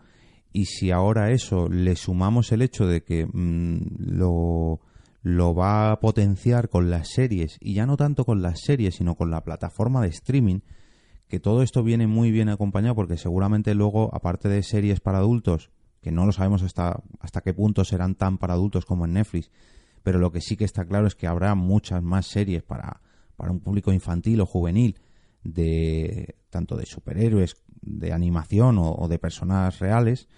[0.53, 4.81] Y si ahora eso le sumamos el hecho de que mm, lo,
[5.23, 9.17] lo va a potenciar con las series, y ya no tanto con las series, sino
[9.17, 10.61] con la plataforma de streaming,
[11.29, 15.71] que todo esto viene muy bien acompañado porque seguramente luego, aparte de series para adultos,
[16.01, 19.51] que no lo sabemos hasta, hasta qué punto serán tan para adultos como en Netflix,
[20.03, 23.01] pero lo que sí que está claro es que habrá muchas más series para,
[23.37, 24.99] para un público infantil o juvenil,
[25.45, 30.29] de tanto de superhéroes, de animación o, de personas reales.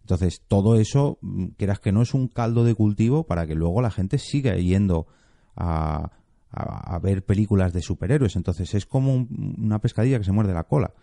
[0.00, 3.82] Entonces, todo eso, mm, quieras que no, es un caldo de cultivo para que luego
[3.82, 5.06] la gente siga yendo
[5.54, 6.12] a,
[6.50, 8.36] a, ver películas de superhéroes.
[8.36, 10.94] Entonces, es como una pescadilla que se muerde la cola.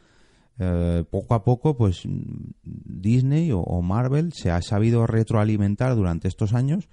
[0.58, 2.04] Eh, poco a poco, pues
[2.64, 6.88] Disney o, Marvel se ha sabido retroalimentar durante estos años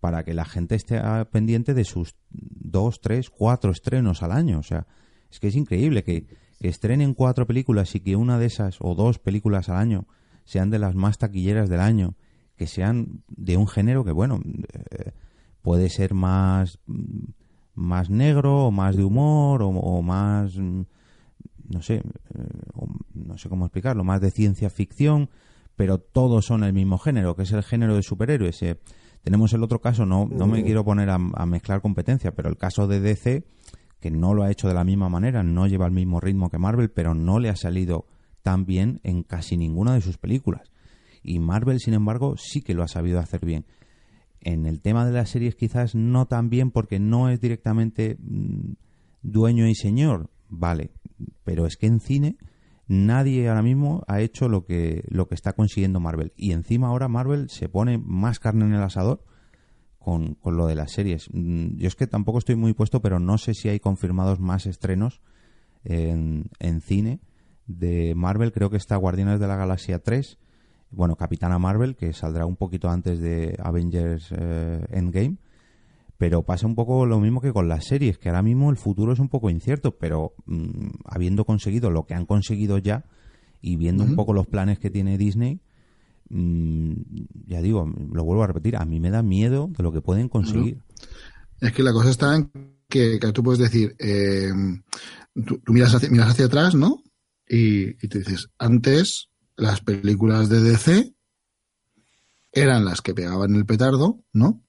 [0.00, 4.58] para que la gente esté pendiente de sus dos, tres, cuatro estrenos al año.
[4.58, 4.86] O sea,
[5.30, 6.26] es que es increíble que,
[6.60, 10.06] estrenen cuatro películas y que una de esas o dos películas al año
[10.44, 12.14] sean de las más taquilleras del año,
[12.56, 14.40] que sean de un género que, bueno,
[14.90, 15.12] eh,
[15.60, 16.78] puede ser más,
[17.74, 20.54] más negro o más de humor o más
[21.68, 22.02] no sé, eh,
[23.14, 25.30] no sé cómo explicarlo, más de ciencia ficción,
[25.76, 28.62] pero todos son el mismo género, que es el género de superhéroes.
[28.62, 28.78] Eh,
[29.22, 30.64] tenemos el otro caso, no, no me mm.
[30.64, 33.44] quiero poner a, mezclar competencia, pero el caso de DC,
[34.00, 36.58] que no lo ha hecho de la misma manera, no lleva el mismo ritmo que
[36.58, 38.06] Marvel, pero no le ha salido
[38.42, 40.70] tan bien en casi ninguna de sus películas.
[41.22, 43.64] Y Marvel, sin embargo, sí que lo ha sabido hacer bien.
[44.40, 48.72] En el tema de las series quizás no tan bien porque no es directamente mm,
[49.22, 50.90] dueño y señor, vale,
[51.44, 52.36] pero es que en cine
[52.86, 56.32] nadie ahora mismo ha hecho lo que, lo que está consiguiendo Marvel.
[56.36, 59.24] Y encima ahora Marvel se pone más carne en el asador
[59.98, 61.28] con, con, lo de las series.
[61.32, 64.66] Mm, yo es que tampoco estoy muy puesto, pero no sé si hay confirmados más
[64.66, 65.22] estrenos
[65.84, 67.20] en, en cine
[67.66, 68.52] de Marvel.
[68.52, 70.38] Creo que está Guardianes de la Galaxia 3,
[70.90, 75.38] bueno, Capitana Marvel, que saldrá un poquito antes de Avengers eh, Endgame.
[76.24, 79.12] Pero pasa un poco lo mismo que con las series, que ahora mismo el futuro
[79.12, 83.04] es un poco incierto, pero mm, habiendo conseguido lo que han conseguido ya
[83.60, 85.60] y viendo un poco los planes que tiene Disney,
[86.30, 86.92] mm,
[87.46, 90.30] ya digo, lo vuelvo a repetir, a mí me da miedo de lo que pueden
[90.30, 90.78] conseguir.
[91.60, 92.50] Es que la cosa está en
[92.88, 94.48] que, tú puedes decir, eh,
[95.44, 97.02] tú, miras, hacia, miras hacia atrás, ¿no?
[97.46, 101.14] Y, y te dices, antes las películas de DC
[102.50, 104.64] eran las que pegaban el petardo, ¿no?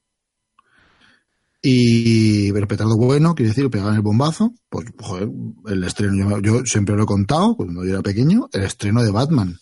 [1.67, 4.53] Y el petardo bueno, quiere decir, pegaban el bombazo.
[4.69, 5.31] Pues, joder,
[5.65, 9.57] el estreno, yo, siempre lo he contado, cuando yo era pequeño, el estreno de Batman.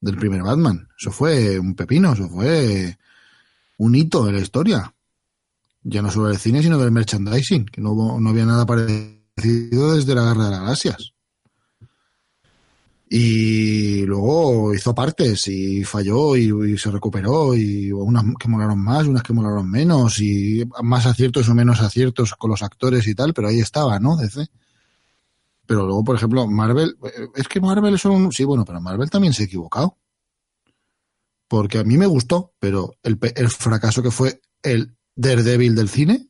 [0.00, 0.88] Del primer Batman.
[0.98, 2.98] Eso fue un pepino, eso fue
[3.78, 4.92] un hito de la historia.
[5.84, 10.16] Ya no solo del cine, sino del merchandising, que no, no había nada parecido desde
[10.16, 11.12] la Guerra de las Galaxias.
[13.08, 19.22] Y luego hizo partes y falló y, se recuperó y unas que molaron más, unas
[19.22, 23.48] que molaron menos y más aciertos o menos aciertos con los actores y tal, pero
[23.48, 24.16] ahí estaba, ¿no?
[24.16, 24.48] DC.
[25.66, 28.32] Pero luego, por ejemplo, Marvel, eh, es que Marvel es un...
[28.32, 29.96] Sí, bueno, pero Marvel también se ha equivocado.
[31.48, 36.28] Porque a mí me gustó, pero el, el fracaso que fue el Daredevil del cine,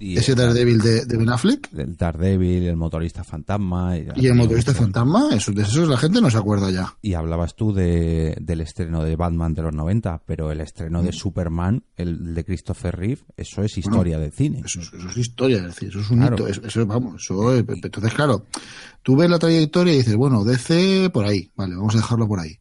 [0.00, 1.68] ese Daredevil de, de, Ben Affleck.
[1.76, 3.96] El Daredevil, el motorista fantasma.
[4.16, 6.94] Y, el motorista fantasma, eso, de eso la gente no se acuerda ya.
[7.02, 11.10] Y hablabas tú de, del estreno de Batman de los 90, pero el estreno de
[11.10, 11.12] mm.
[11.12, 14.62] Superman, el de Christopher Reeve, eso es historia del cine.
[14.64, 16.48] Eso, es historia del cine, eso es un hito.
[16.48, 18.46] Eso, vamos, eso, entonces, claro,
[19.02, 22.40] tú ves la trayectoria y dices, bueno, DC por ahí, vale, vamos a dejarlo por
[22.40, 22.58] ahí.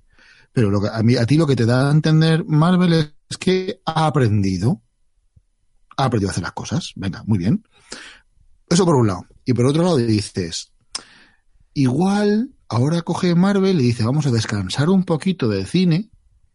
[0.51, 3.37] Pero lo que, a, mí, a ti lo que te da a entender Marvel es
[3.37, 4.81] que ha aprendido
[5.99, 6.93] ha aprendido a hacer las cosas.
[6.95, 7.63] Venga, muy bien.
[8.69, 9.25] Eso por un lado.
[9.45, 10.71] Y por otro lado dices,
[11.73, 16.09] igual ahora coge Marvel y dice, vamos a descansar un poquito del cine,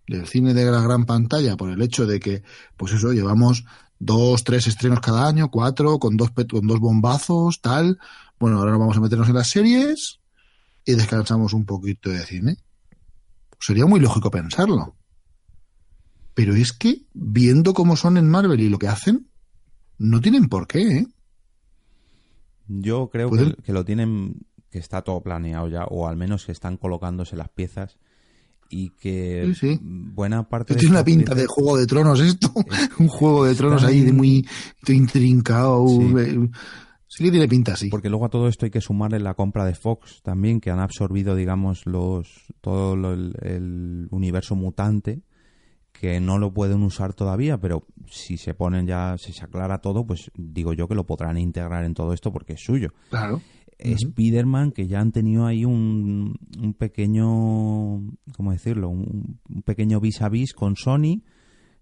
[0.06, 2.42] del cine de la gran pantalla, por el hecho de que,
[2.76, 3.64] pues eso, llevamos
[3.98, 7.98] dos, tres estrenos cada año, cuatro, con dos, con dos bombazos, tal.
[8.38, 10.20] Bueno, ahora vamos a meternos en las series
[10.86, 12.56] y descansamos un poquito de cine.
[13.60, 14.96] Sería muy lógico pensarlo.
[16.34, 19.28] Pero es que, viendo cómo son en Marvel y lo que hacen,
[19.98, 21.06] no tienen por qué, ¿eh?
[22.66, 26.78] Yo creo que, lo tienen, que está todo planeado ya, o al menos que están
[26.78, 27.98] colocándose las piezas
[28.70, 30.74] y que buena parte...
[30.74, 32.52] Tiene una pinta de Juego de Tronos esto,
[32.98, 34.48] un Juego de Tronos ahí de muy
[34.88, 35.86] intrincado.
[36.18, 36.48] Eh,
[37.06, 37.24] sí.
[37.24, 37.90] que tiene pinta, sí.
[37.90, 40.80] Porque luego a todo esto hay que sumarle la compra de Fox también, que han
[40.80, 45.22] absorbido, digamos, los todo el universo mutante
[46.04, 50.06] que no lo pueden usar todavía, pero si se ponen ya, si se aclara todo,
[50.06, 52.90] pues digo yo que lo podrán integrar en todo esto porque es suyo.
[53.08, 53.40] Claro.
[53.78, 58.02] Spider-Man, que ya han tenido ahí un, un pequeño,
[58.36, 58.90] ¿cómo decirlo?
[58.90, 61.22] Un, pequeño vis a vis con Sony,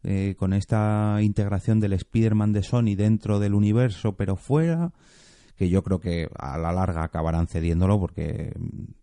[0.04, 4.92] eh, con esta integración del Spider-Man de Sony dentro del universo, pero fuera,
[5.56, 8.52] que yo creo que a la larga acabarán cediéndolo porque,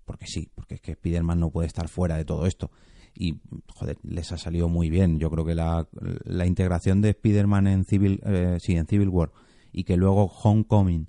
[0.05, 2.71] porque sí, porque es que Spider-Man no puede estar fuera de todo esto
[3.15, 5.19] y joder, les ha salido muy bien.
[5.19, 5.87] Yo creo que la,
[6.23, 9.31] la integración de Spider-Man en Civil, eh, sí, en Civil War
[9.71, 11.07] y que luego Homecoming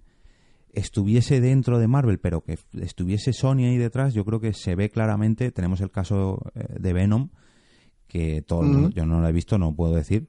[0.73, 4.91] estuviese dentro de Marvel, pero que estuviese Sony ahí detrás, yo creo que se ve
[4.91, 5.51] claramente.
[5.51, 7.29] Tenemos el caso eh, de Venom,
[8.07, 10.29] que todo yo no lo he visto, no puedo decir.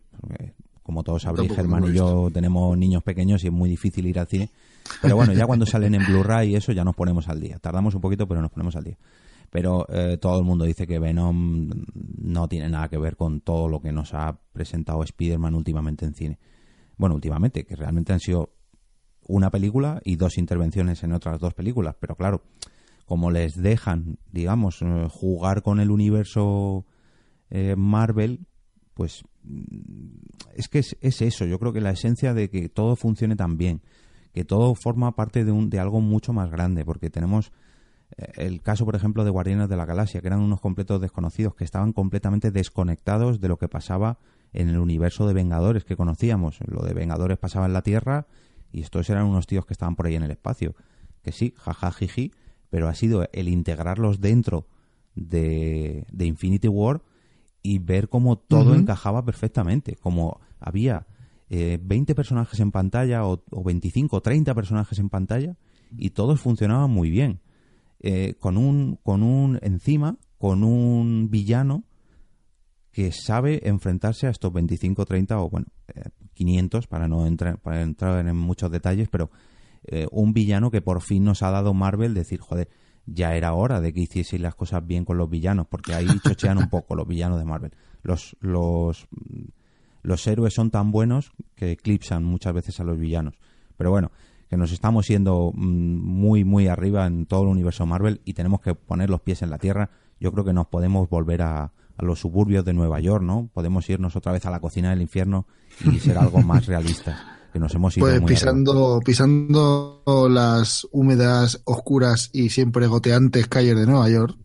[0.83, 4.27] como todos sabréis, Germán y yo tenemos niños pequeños y es muy difícil ir al
[4.27, 4.49] cine.
[5.01, 7.59] Pero bueno, ya cuando salen en Blu-ray y eso ya nos ponemos al día.
[7.59, 8.97] Tardamos un poquito, pero nos ponemos al día
[9.51, 13.67] pero eh, todo el mundo dice que Venom no tiene nada que ver con todo
[13.67, 16.39] lo que nos ha presentado Spider-Man últimamente en cine.
[16.97, 18.53] Bueno, últimamente, que realmente han sido
[19.27, 22.43] una película y dos intervenciones en otras dos películas, pero claro,
[23.05, 26.85] como les dejan, digamos, eh, jugar con el universo
[27.49, 28.47] eh, Marvel,
[28.93, 30.15] pues mm,
[30.55, 33.57] es que es, es, eso, yo creo que la esencia de que todo funcione tan
[33.57, 33.81] bien,
[34.33, 37.51] que todo forma parte de, un, de algo mucho más grande, porque tenemos
[38.17, 41.63] el caso, por ejemplo, de Guardianes de la Galaxia, que eran unos completos desconocidos, que
[41.63, 44.19] estaban completamente desconectados de lo que pasaba
[44.53, 46.59] en el universo de Vengadores que conocíamos.
[46.65, 48.27] Lo de Vengadores pasaba en la Tierra
[48.71, 50.75] y estos eran unos tíos que estaban por ahí en el espacio.
[51.21, 52.31] que sí, jajajiji,
[52.69, 54.67] pero ha sido el integrarlos dentro
[55.15, 57.01] de, de Infinity War
[57.61, 61.05] y ver cómo todo encajaba perfectamente, como había
[61.49, 65.57] eh, 20 personajes en pantalla o, o 25 o 30 personajes en pantalla
[65.97, 67.39] y todos funcionaban muy bien.
[68.03, 71.83] Eh, con un con un encima con un villano
[72.91, 75.67] que sabe enfrentarse a estos 25 30 o bueno
[76.33, 79.29] 500 eh, para no entrar para entrar en muchos detalles pero
[79.83, 82.69] eh, un villano que por fin nos ha dado Marvel decir joder
[83.05, 86.57] ya era hora de que hicieseis las cosas bien con los villanos porque ahí chochean
[86.57, 87.71] un poco los villanos de Marvel.
[88.03, 89.07] Los los
[90.01, 93.35] los héroes son tan buenos que eclipsan muchas veces a los villanos.
[93.77, 94.11] Pero bueno
[94.51, 98.59] que nos estamos yendo mm, muy, muy arriba en todo el universo Marvel y tenemos
[98.59, 99.91] que poner los pies en la tierra.
[100.19, 103.49] Yo creo que nos podemos volver a, los suburbios de Nueva York, ¿no?
[103.53, 105.45] Podemos irnos otra vez a la cocina del infierno
[105.85, 107.17] y ser algo más realistas.
[107.53, 113.85] Que nos hemos ido pues pisando, pisando las húmedas, oscuras y siempre goteantes calles de
[113.85, 114.35] Nueva York,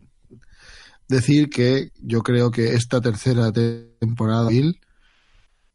[1.09, 4.49] decir que yo creo que esta tercera temporada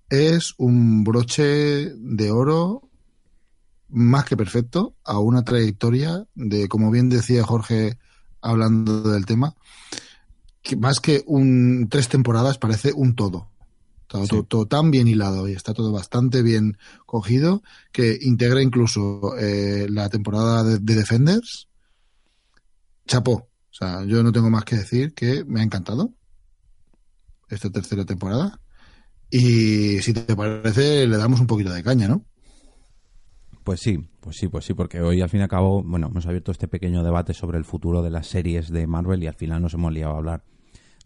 [0.08, 2.91] es un broche de oro
[3.92, 7.98] más que perfecto a una trayectoria de, como bien decía Jorge
[8.40, 9.54] hablando del tema,
[10.62, 13.50] que más que un tres temporadas parece un todo.
[14.48, 20.08] todo, tan bien hilado y está todo bastante bien cogido que integra incluso eh, la
[20.08, 21.68] temporada de, Defenders.
[23.06, 23.32] Chapó.
[23.32, 26.12] O sea, yo no tengo más que decir que me ha encantado
[27.48, 28.60] esta tercera temporada.
[29.30, 32.24] Y si te parece, le damos un poquito de caña, ¿no?
[33.64, 36.26] Pues sí, pues sí, pues sí, porque hoy al fin y al cabo, bueno, hemos
[36.26, 39.62] abierto este pequeño debate sobre el futuro de las series de Marvel y al final
[39.62, 40.44] nos hemos liado a hablar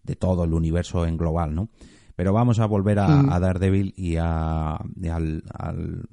[0.03, 1.69] de todo el universo en global, ¿no?
[2.15, 3.31] Pero vamos a volver a, mm.
[3.31, 5.43] a Daredevil y, a, al,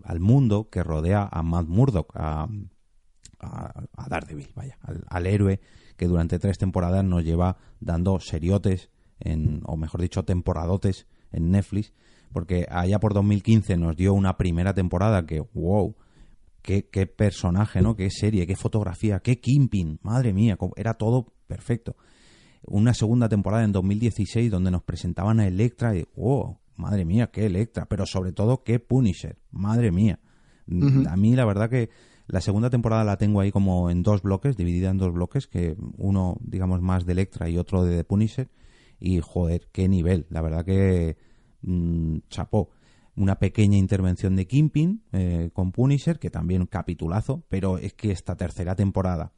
[0.03, 2.49] al, mundo que rodea a Matt Murdock, a,
[3.39, 5.61] a Daredevil, vaya, al, héroe
[5.95, 11.93] que durante tres temporadas nos lleva dando seriotes, en, o mejor dicho, temporadotes en Netflix,
[12.33, 15.95] porque allá por 2015 nos dio una primera temporada que, wow,
[16.63, 17.95] qué, qué personaje, ¿no?
[17.95, 21.95] Qué serie, qué fotografía, qué Kimping, madre mía, era todo perfecto.
[22.65, 27.45] Una segunda temporada en 2016 donde nos presentaban a Electra y, oh, madre mía, qué
[27.45, 30.19] Electra, pero sobre todo qué Punisher, madre mía.
[31.09, 31.89] A mí la verdad que
[32.27, 35.75] la segunda temporada la tengo ahí como en dos bloques, dividida en dos bloques, que
[35.97, 38.49] uno, digamos, más de Electra y otro de The Punisher.
[38.99, 41.17] Y joder, qué nivel, la verdad que
[41.61, 42.69] mm, chapó
[43.15, 48.11] una pequeña intervención de Kimping eh, con Punisher, que también un capitulazo, pero es que
[48.11, 49.31] esta tercera temporada,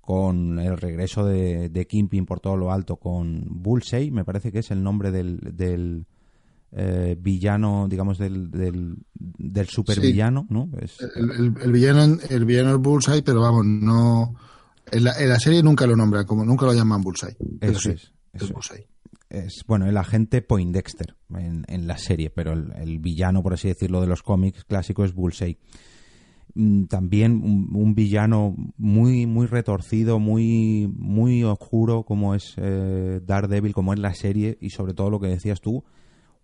[0.00, 4.58] con el regreso de, de Kimping por todo lo alto, con Bullseye, me parece que
[4.58, 6.04] es el nombre del, del
[6.72, 10.68] eh, villano, digamos, del, del, del supervillano, ¿no?
[11.16, 14.34] El, villano el villano es Bullseye, pero vamos, no...
[14.92, 17.36] En la, en la serie nunca lo nombran, como nunca lo llaman Bullseye.
[17.62, 18.12] Eso es.
[18.34, 18.86] es Bullseye
[19.30, 24.00] es bueno el agente Poindexter en, en la serie, pero el, villano, por así decirlo,
[24.00, 25.58] de los cómics clásicos es Bullseye.
[26.54, 33.92] Mm, también un, villano muy muy retorcido, muy muy oscuro como es eh, Daredevil, como
[33.92, 35.82] es la serie y sobre todo lo que decías tú,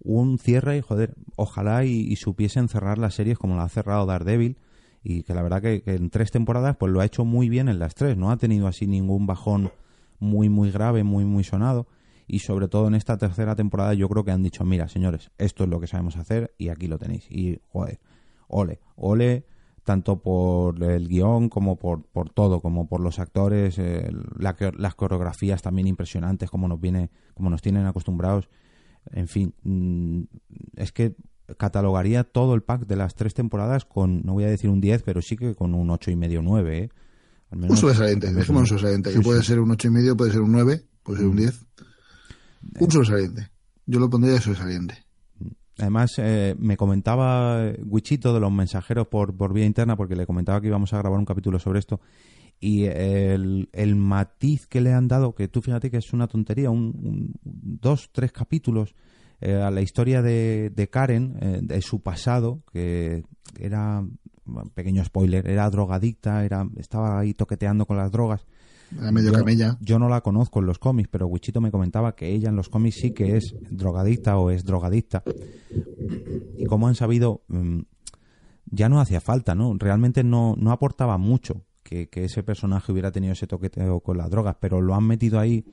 [0.03, 4.57] un cierre y joder, ojalá y, supiesen cerrar las series como lo ha cerrado Daredevil
[5.05, 7.69] y que la verdad que, que, en tres temporadas pues lo ha hecho muy bien
[7.69, 9.71] en las tres, no ha tenido así ningún bajón
[10.19, 11.87] muy muy grave, muy muy sonado
[12.31, 15.65] y sobre todo en esta tercera temporada yo creo que han dicho, mira señores, esto
[15.65, 17.27] es lo que sabemos hacer y aquí lo tenéis.
[17.29, 17.99] Y joder,
[18.47, 19.45] ole, ole
[19.83, 25.63] tanto por el guion como por, por todo, como por los actores, eh, las coreografías
[25.63, 28.49] también impresionantes, como nos viene, como nos tienen acostumbrados.
[29.11, 30.23] En fin, mm,
[30.77, 31.17] es que
[31.57, 35.03] catalogaría todo el pack de las tres temporadas con, no voy a decir un 10,
[35.03, 36.91] pero sí que con un ocho y medio, 9, ¿eh?
[37.51, 39.13] Al menos, un sobresaliente, un sobresaliente.
[39.13, 41.67] que puede ser un ocho y medio, puede ser un 9, puede ser un 10.
[42.79, 43.51] Un sobresaliente.
[43.87, 45.07] Yo lo pondría de sobresaliente.
[45.79, 50.61] Además, eh, me comentaba Wichito de los mensajeros por, por vía interna, porque le comentaba
[50.61, 52.01] que íbamos a grabar un capítulo sobre esto,
[52.61, 56.71] y el, el matiz que le han dado, que tú fíjate que es una tontería,
[56.71, 58.95] un, dos, tres capítulos
[59.41, 63.25] eh, a la historia de, de Karen, eh, de su pasado, que
[63.59, 64.05] era,
[64.75, 68.47] pequeño spoiler, era drogadicta, era, estaba ahí toqueteando con las drogas,
[68.91, 69.79] medio yo, camella.
[69.81, 72.69] Yo no la conozco en los cómics, pero Wichito me comentaba que ella en los
[72.69, 75.23] cómics sí que es drogadicta o es drogadicta.
[76.59, 77.81] Y como han sabido, mm,
[78.67, 79.75] ya no hacía falta, ¿no?
[79.79, 84.57] Realmente no, no aportaba mucho que, ese personaje hubiera tenido ese toqueteo con las drogas,
[84.61, 85.65] pero lo han metido ahí,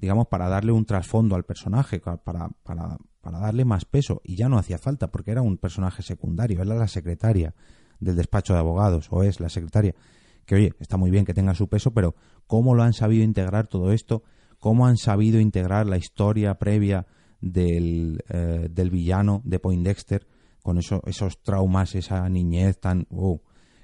[0.00, 4.20] digamos, para darle un trasfondo al personaje, para, para, para darle más peso.
[4.24, 7.54] Y ya no hacía falta, porque era un personaje secundario, era la secretaria
[8.00, 9.94] del despacho de abogados, o es la secretaria
[10.46, 12.14] que oye, está muy bien que tenga su peso, pero
[12.46, 14.22] cómo lo han sabido integrar todo esto,
[14.58, 17.06] cómo han sabido integrar la historia previa
[17.40, 20.26] del, eh, del villano de Poindexter,
[20.62, 23.06] con eso, esos traumas, esa niñez tan...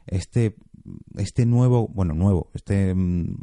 [0.07, 0.57] este,
[1.17, 3.37] este nuevo, bueno, nuevo, este, mm,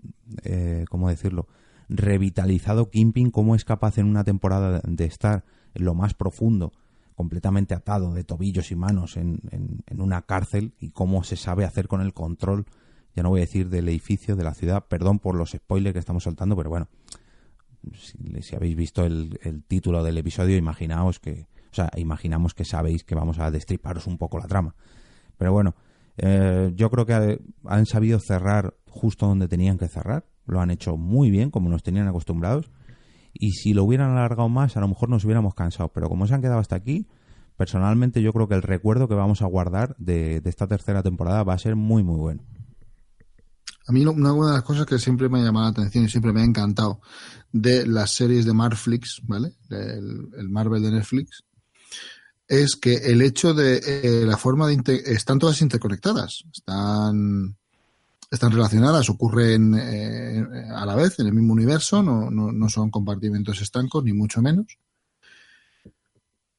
[0.43, 1.47] eh, ¿cómo decirlo?
[1.89, 5.43] Revitalizado Kimping, cómo es capaz en una temporada de estar
[5.73, 6.71] en lo más profundo,
[7.15, 11.87] completamente atado de tobillos y manos en, en una cárcel y cómo se sabe hacer
[11.87, 12.65] con el control,
[13.15, 15.99] ya no voy a decir del edificio, de la ciudad, perdón por los spoilers que
[15.99, 16.89] estamos soltando, pero bueno,
[17.93, 23.15] si, habéis visto el, título del episodio, imaginaos que, o sea, imaginamos que sabéis que
[23.15, 24.75] vamos a destriparos un poco la trama.
[25.37, 25.75] Pero bueno,
[26.17, 30.25] eh, yo creo que han sabido cerrar justo donde tenían que cerrar.
[30.45, 32.71] Lo han hecho muy bien, como nos tenían acostumbrados.
[33.33, 35.89] Y si lo hubieran alargado más, a lo mejor nos hubiéramos cansado.
[35.89, 37.07] Pero como se han quedado hasta aquí,
[37.57, 41.53] personalmente yo creo que el recuerdo que vamos a guardar de esta tercera temporada va
[41.53, 42.43] a ser muy, muy bueno.
[43.87, 46.33] A mí una de las cosas que siempre me ha llamado la atención y siempre
[46.33, 47.01] me ha encantado
[47.51, 49.53] de las series de Marflix, ¿vale?
[49.69, 51.43] El, Marvel de Netflix,
[52.47, 55.03] es que el hecho de eh, la forma de...
[55.05, 57.55] están todas interconectadas, están,
[58.31, 60.43] están relacionadas, ocurren eh,
[60.75, 64.41] a la vez en el mismo universo, no, no, no son compartimentos estancos, ni mucho
[64.41, 64.77] menos.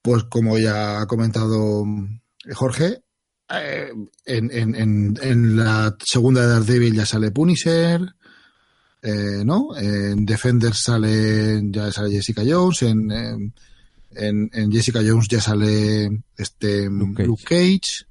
[0.01, 1.85] Pues como ya ha comentado
[2.55, 3.03] Jorge,
[3.49, 3.93] eh,
[4.25, 8.01] en, en, en, la segunda de Daredevil ya sale Punisher,
[9.03, 9.77] eh, ¿no?
[9.77, 13.53] En Defender sale, ya sale Jessica Jones, en,
[14.11, 18.07] en, Jessica Jones ya sale este Luke Cage.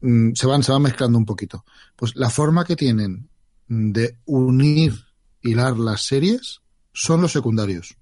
[0.00, 1.64] Mm, se van, se van mezclando un poquito.
[1.94, 3.28] Pues la forma que tienen
[3.66, 4.94] de unir,
[5.42, 6.62] hilar las series
[6.94, 7.94] son los secundarios.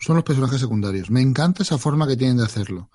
[0.00, 1.10] Son los personajes secundarios.
[1.10, 2.90] Me encanta esa forma que tienen de hacerlo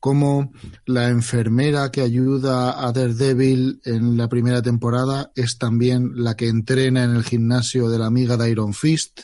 [0.00, 0.52] como
[0.86, 7.04] la enfermera que ayuda a Daredevil en la primera temporada es también la que entrena
[7.04, 9.22] en el gimnasio de la amiga de Iron Fist.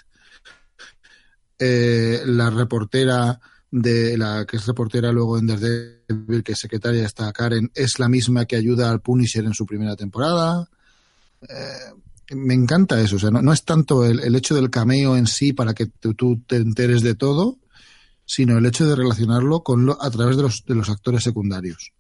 [1.59, 7.33] Eh, la reportera de la que es reportera luego en Daredevil, que es secretaria está
[7.33, 10.69] Karen, es la misma que ayuda al Punisher en su primera temporada.
[11.49, 15.53] Eh, me encanta eso, o sea, no, es tanto el, hecho del cameo en sí
[15.53, 17.59] para que tú te enteres de todo,
[18.25, 21.93] sino el hecho de relacionarlo con lo, a través de los, de los actores secundarios.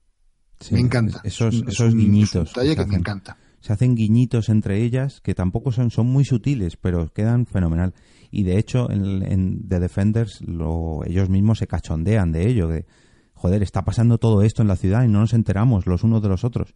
[0.70, 1.20] me encanta.
[1.24, 2.52] Esos, esos guiñitos.
[2.52, 3.36] que me encanta.
[3.60, 7.94] Se hacen guiñitos entre ellas que tampoco son, son muy sutiles, pero quedan fenomenal.
[8.30, 12.84] Y de hecho, en, en The Defenders lo, ellos mismos se cachondean de ello, de
[13.32, 16.28] joder, está pasando todo esto en la ciudad y no nos enteramos los unos de
[16.28, 16.74] los otros.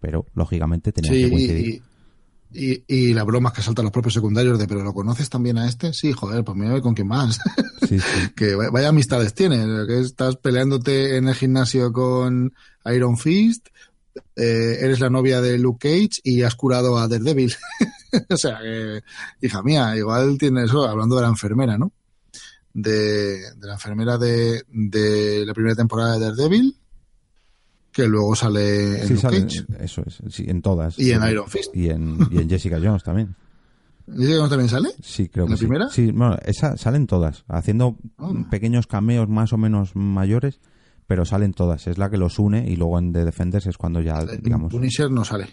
[0.00, 1.82] Pero, lógicamente, tenían que coincidir.
[2.52, 5.68] Y, y la broma que saltan los propios secundarios de, pero ¿lo conoces también a
[5.68, 5.92] este?
[5.92, 7.38] Sí, joder, pues mira con quién más.
[8.36, 9.86] que vaya amistades tiene.
[9.86, 12.52] Que estás peleándote en el gimnasio con
[12.86, 13.68] Iron Fist,
[14.36, 17.54] eh, eres la novia de Luke Cage y has curado a Daredevil.
[18.30, 19.02] o sea, que,
[19.40, 21.92] hija mía, igual tiene eso, hablando de la enfermera, ¿no?
[22.72, 26.76] De, de la enfermera de, de la primera temporada de Daredevil,
[27.92, 29.64] que luego sale en Cage.
[29.80, 30.98] Eso es, sí, en todas.
[30.98, 31.74] Y en Iron Fist.
[31.76, 33.34] Y en, y en Jessica Jones también.
[34.06, 34.88] ¿Jessica Jones también sale?
[35.02, 35.88] Sí, creo ¿En que la primera?
[35.90, 37.96] Sí, bueno, esa, salen todas, haciendo
[38.50, 40.60] pequeños cameos más o menos mayores,
[41.06, 41.86] pero salen todas.
[41.86, 44.72] Es la que los une y luego en The Defenders es cuando ya, En digamos...
[44.72, 45.48] Punisher no sale.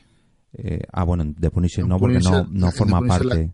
[0.54, 3.54] eh, ah, bueno, en The Punisher no, porque no, no forma la- parte...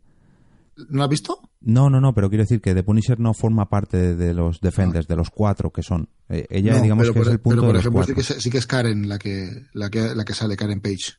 [0.89, 1.39] ¿No has visto?
[1.65, 4.59] No, no, no, pero quiero decir que The Punisher no forma parte de, de los
[4.59, 6.09] Defenders, de los cuatro que son.
[6.29, 8.13] Eh, ella, No, digamos que por, es el punto pero por de los ejemplo, sí
[8.13, 8.15] cuatro.
[8.15, 11.13] que, es- sí que es Karen la que, la que, la que sale, Karen Page.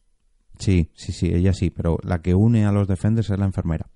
[0.59, 3.89] Sí, sí, sí, ella sí, pero la que une a los Defenders es la enfermera.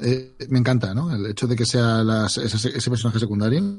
[0.00, 1.14] Eh, me encanta, ¿no?
[1.14, 3.76] El hecho de que sea las- ese, ese personaje secundario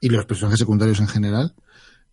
[0.00, 1.54] y los personajes secundarios en general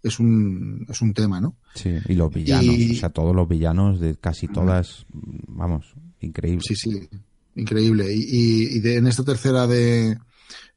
[0.03, 1.55] es un, es un tema, ¿no?
[1.75, 6.61] Sí, y los villanos, Y- o sea, todos los villanos de casi todas, vamos, increíble.
[6.65, 7.09] Sí, sí,
[7.55, 8.13] increíble.
[8.13, 10.17] Y, y- de- en esta tercera de,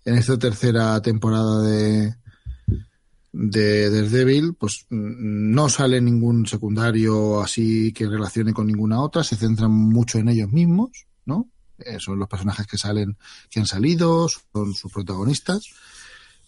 [0.05, 2.15] en esta tercera temporada de,
[3.33, 9.37] de Daredevil, pues mm, no sale ningún secundario así que relacione con ninguna otra, se
[9.37, 11.49] centran mucho en ellos mismos, ¿no?
[11.79, 13.17] Eh, son los personajes que salen,
[13.51, 15.67] que han salido, son sus protagonistas.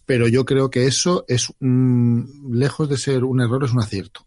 [0.07, 4.27] Pero yo creo que eso es lejos de ser un error, es un acierto.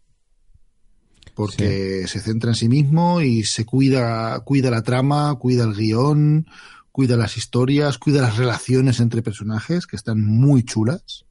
[1.38, 6.48] Porque se centra en sí mismo y se cuida, cuida la trama, cuida el guion,
[6.90, 11.26] cuida las historias, cuida las relaciones entre personajes, que están muy chulas.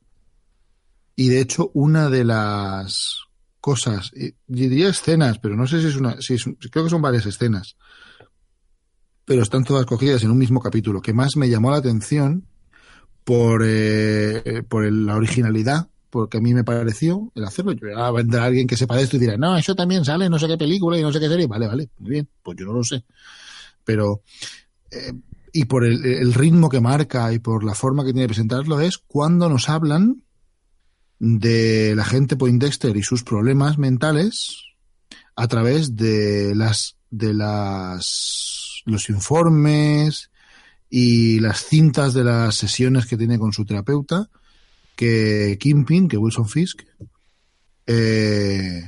[1.18, 3.24] Y de hecho, una de las
[3.60, 7.02] cosas, y diría escenas, pero no sé si es una, si es, creo que son
[7.02, 7.76] varias escenas,
[9.26, 12.48] pero están todas cogidas en un mismo capítulo, que más me llamó la atención
[13.26, 17.74] por, eh, por el- la originalidad porque a mí me pareció el hacerlo.
[17.74, 20.40] Yo a vendrá alguien que sepa de esto y dirá, no, eso también sale, no
[20.40, 21.48] sé qué película y no sé qué serie.
[21.48, 23.04] Vale, vale, muy bien, pues yo no lo sé.
[23.84, 24.22] Pero,
[24.92, 25.14] eh,
[25.54, 28.80] y por el, el, ritmo que marca y por la forma que tiene de presentarlo
[28.80, 30.24] es cuando nos hablan
[31.20, 34.68] de la gente Poindexter y sus problemas mentales
[35.36, 40.30] a través de las de las los informes
[40.90, 44.30] y las cintas de las sesiones que tiene con su terapeuta
[44.98, 46.82] que Kimpin, que Wilson Fisk
[47.86, 48.82] eh,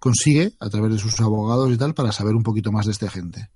[0.00, 3.08] consigue a través de sus abogados y tal para saber un poquito más de esta
[3.08, 3.50] gente.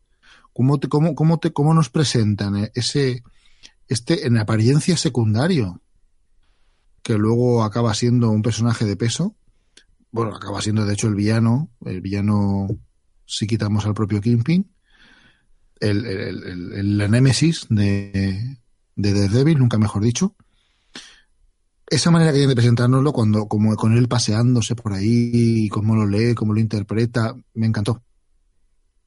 [0.53, 3.25] ¿Cómo, te, cómo, cómo, te, cómo nos presentan ese
[3.89, 5.81] este en apariencia secundario
[7.03, 9.35] que luego acaba siendo un personaje de peso.
[10.11, 12.69] Bueno, acaba siendo de hecho el villano, el villano
[13.25, 14.71] si quitamos al propio Kingpin,
[15.81, 16.43] el, el,
[16.75, 18.59] el, la némesis de,
[18.95, 20.35] de Daredevil, nunca mejor dicho.
[21.91, 26.07] Esa manera que tiene de presentárnoslo, cuando, como con él paseándose por ahí, cómo lo
[26.07, 28.03] lee, cómo lo interpreta, me encantó.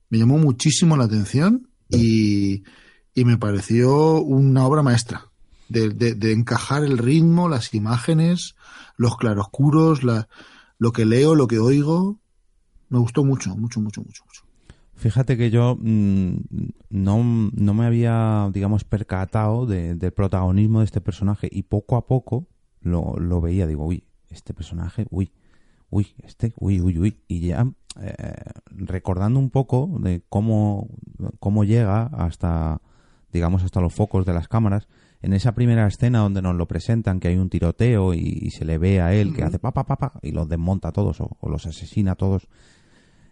[0.10, 2.64] Me llamó muchísimo la atención y,
[3.14, 5.32] y me pareció una obra maestra
[5.72, 8.56] de, encajar el ritmo, las imágenes,
[8.98, 10.28] los claroscuros, la,
[10.78, 12.20] lo que leo, lo que oigo.
[12.90, 14.44] Me gustó mucho, mucho, mucho, mucho, mucho.
[14.96, 16.36] Fíjate que yo mm,
[16.90, 22.48] no, no, me había, digamos, percatado del protagonismo de este personaje y poco a poco
[22.82, 23.68] lo, lo, veía.
[23.68, 25.32] Digo, uy, este personaje, uy,
[25.90, 27.18] uy, este, uy, uy, uy.
[27.28, 27.66] Y ya
[28.00, 28.36] eh,
[28.68, 30.88] recordando un poco de cómo,
[31.40, 32.82] cómo llega hasta,
[33.34, 34.88] digamos, hasta los focos de las cámaras,
[35.22, 38.78] en esa primera escena donde nos lo presentan, que hay un tiroteo y, se le
[38.78, 42.14] ve a él que hace papá, papá, y los desmonta a todos o, los asesina
[42.14, 42.48] a todos,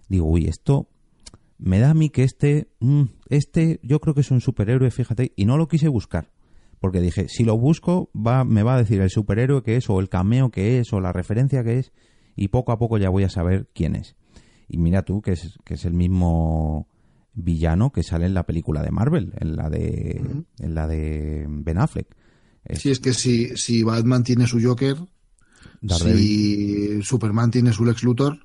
[0.07, 0.89] digo, uy, esto
[1.57, 5.33] me da a mí que este, mm, este, yo creo que es un superhéroe, fíjate,
[5.35, 6.29] y no lo quise buscar.
[6.79, 9.99] Porque dije, si lo busco, va, me va a decir el superhéroe que es, o
[9.99, 11.91] el cameo que es, o la referencia que es,
[12.35, 14.15] y poco a poco ya voy a saber quién es.
[14.67, 16.87] Y mira tú, que es, que es el mismo
[17.33, 20.21] villano que sale en la película de Marvel, en la de,
[20.59, 22.15] en la de Ben Affleck.
[22.63, 22.79] Es...
[22.79, 24.95] Sí, es que si, si Batman tiene su Joker,
[25.87, 28.39] si Superman tiene su Lex Luthor,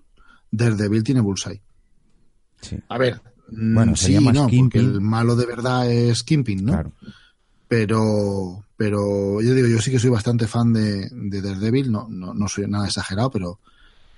[0.50, 1.62] Daredevil tiene Bullseye.
[2.60, 2.76] Sí.
[2.88, 6.72] A ver, bueno, mm, sí, no, porque el malo de verdad es Kimping, ¿no?
[6.72, 6.92] Claro.
[7.76, 12.32] Pero, pero yo digo, yo sí que soy bastante fan de, de Daredevil, no, no,
[12.32, 13.58] no soy nada exagerado, pero,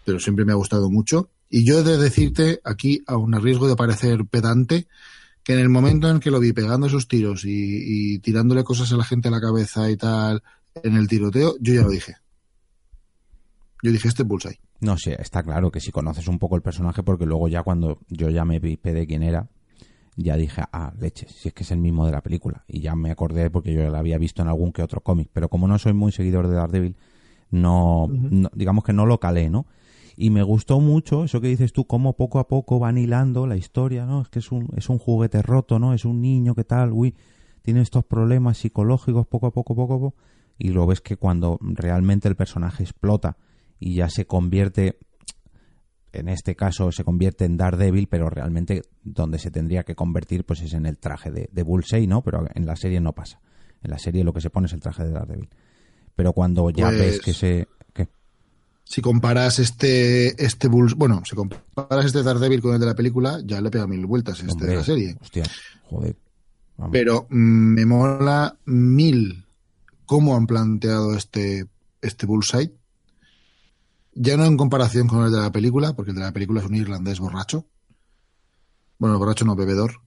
[0.05, 1.31] pero siempre me ha gustado mucho.
[1.49, 4.89] Y yo he de decirte aquí, a un riesgo de parecer pedante,
[5.43, 8.99] que en el momento en que lo vi pegando esos tiros y, tirándole cosas a
[8.99, 10.43] la gente a la cabeza y tal
[10.83, 12.17] en el tiroteo, yo ya lo dije.
[13.83, 14.61] Yo dije, este Bullseye.
[14.81, 18.01] No sé, está claro que si conoces un poco el personaje, porque luego ya cuando
[18.09, 19.49] yo ya me vi de quién era,
[20.17, 22.64] ya dije, ah, leche, si es que es el mismo de la película.
[22.67, 25.29] Y ya me acordé porque yo la había visto en algún que otro cómic.
[25.33, 26.97] Pero como no soy muy seguidor de Daredevil,
[27.51, 29.67] no, no digamos que no lo calé, ¿no?
[30.17, 33.57] Y me gustó mucho eso que dices tú, cómo poco a poco van hilando la
[33.57, 34.23] historia, ¿no?
[34.23, 35.93] Es que es un, es un juguete roto, ¿no?
[35.93, 37.14] Es un niño que tal, uy,
[37.61, 40.14] tiene estos problemas psicológicos poco a poco, poco a poco,
[40.59, 43.37] y lo ves que cuando realmente el personaje explota
[43.79, 44.99] y ya se convierte,
[46.19, 50.61] en este caso se convierte en Daredevil, pero realmente donde se tendría que convertir pues
[50.62, 52.23] es en el traje de, de Bullseye, ¿no?
[52.23, 53.41] Pero en la serie no pasa.
[53.83, 55.49] En la serie lo que se pone es el traje de Daredevil.
[56.14, 57.69] Pero cuando ya ves que pues se
[58.89, 63.41] si comparas este este Bulls, bueno, si comparas este Daredevil con el de la película,
[63.45, 65.17] ya le pega mil vueltas este de la serie.
[65.21, 65.43] Hostia,
[65.83, 66.17] joder.
[66.93, 69.45] Pero mm, me mola mil
[70.05, 71.67] cómo han planteado este
[72.01, 72.73] este Bullseye.
[74.19, 76.67] Ya no en comparación con el de la película, porque el de la película es
[76.67, 77.67] un irlandés borracho.
[78.99, 80.01] Bueno, borracho no bebedor.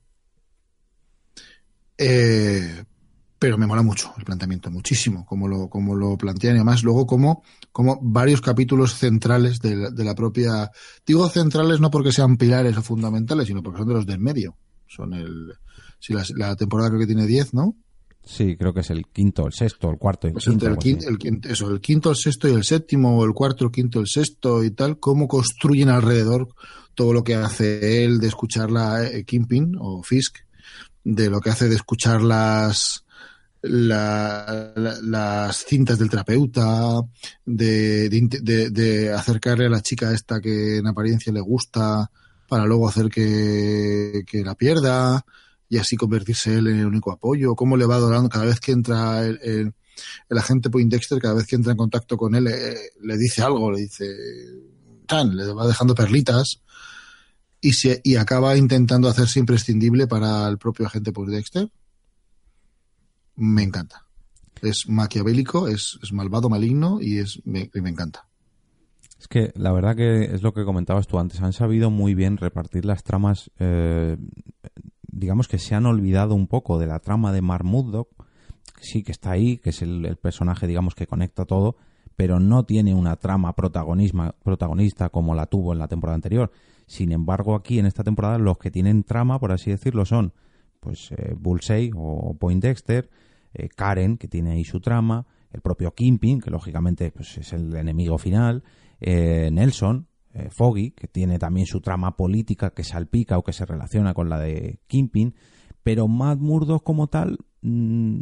[1.95, 2.84] Eh,
[3.38, 7.05] pero me mola mucho el planteamiento, muchísimo, como lo, como lo plantean y además luego
[7.05, 10.72] como, como varios capítulos centrales de la, propia,
[11.05, 14.57] digo centrales no porque sean pilares o fundamentales, sino porque son de los del medio.
[14.88, 15.53] Son el,
[15.99, 17.76] si la, la temporada creo que tiene 10, ¿no?
[18.30, 20.27] Sí, creo que es el quinto, el sexto, el cuarto.
[20.27, 23.25] El pues quinto, el, quinto, el, eso, el quinto, el sexto y el séptimo, o
[23.25, 26.47] el cuarto, el quinto, el sexto y tal, cómo construyen alrededor
[26.93, 30.38] todo lo que hace él de escuchar la eh, Kimping o Fisk,
[31.03, 33.03] de lo que hace de escuchar las,
[33.63, 37.01] la, las cintas del terapeuta,
[37.43, 42.11] de, de, de, acercarle a la chica esta que en apariencia le gusta
[42.47, 45.25] para luego hacer que, que, la pierda
[45.70, 48.72] y así convertirse él en el único apoyo, cómo le va adorando cada vez que
[48.72, 49.74] entra el, el,
[50.30, 53.72] el agente Poindexter, cada vez que entra en contacto con él, le, le dice algo,
[53.72, 54.07] le dice,
[55.05, 56.61] tan, le va dejando perlitas
[57.61, 61.70] y, se, y acaba intentando hacerse imprescindible para el propio agente Poindexter
[63.39, 64.05] me encanta.
[64.61, 68.28] Es maquiavélico, es, malvado, maligno y es me, me encanta.
[69.17, 71.41] Es que la verdad que es lo que comentabas tú antes.
[71.41, 73.49] Han sabido muy bien repartir las tramas.
[73.59, 74.17] Eh,
[75.20, 77.63] digamos que se han olvidado un poco de la trama de Mar
[78.82, 81.76] Sí, que está ahí, que es el, personaje, digamos, que conecta todo,
[82.15, 86.51] pero no tiene una trama protagonista como la tuvo en la temporada anterior.
[86.86, 90.34] Sin embargo, aquí en esta temporada los que tienen trama, por así decirlo, son
[90.80, 93.09] pues eh, Bullseye o Poindexter,
[93.53, 97.76] eh, Karen, que tiene ahí su trama, el propio Kimping, que lógicamente pues, es el
[97.76, 98.63] enemigo final,
[98.99, 103.65] eh, Nelson, eh, Foggy, que tiene también su trama política que salpica o que se
[103.65, 105.34] relaciona con la de Kimping,
[105.84, 108.21] pero Matt Murdock como tal, mm,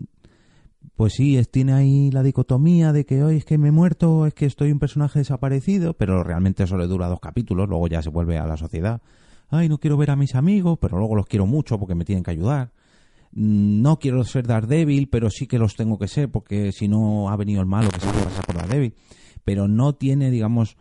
[0.96, 4.34] pues sí, tiene ahí la dicotomía de que hoy es que me he muerto, es
[4.34, 8.10] que estoy un personaje desaparecido, pero realmente eso le dura dos capítulos, luego ya se
[8.10, 9.02] vuelve a la sociedad.
[9.50, 12.24] Ay, no quiero ver a mis amigos, pero luego los quiero mucho porque me tienen
[12.24, 12.72] que ayudar.
[13.32, 17.30] Mm, no quiero ser Daredevil, pero sí que los tengo que ser porque si no
[17.30, 18.94] ha venido el malo que se pasa por Daredevil
[19.48, 20.76] pero no tiene, digamos,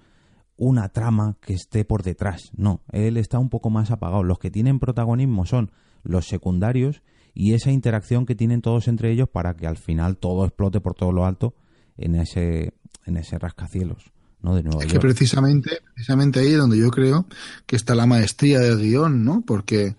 [0.56, 2.50] una trama que esté por detrás.
[2.56, 4.22] No, él está un poco más apagado.
[4.22, 5.70] Los que tienen protagonismo son
[6.02, 7.02] los secundarios
[7.34, 10.94] y esa interacción que tienen todos entre ellos para que al final todo explote por
[10.94, 11.54] todo lo alto
[11.98, 12.72] en ese,
[13.04, 14.12] en ese rascacielos.
[14.40, 14.54] ¿no?
[14.54, 17.26] De Nueva es que precisamente, precisamente ahí es donde yo creo
[17.66, 19.42] que está la maestría del guion, ¿no?
[19.46, 19.96] Porque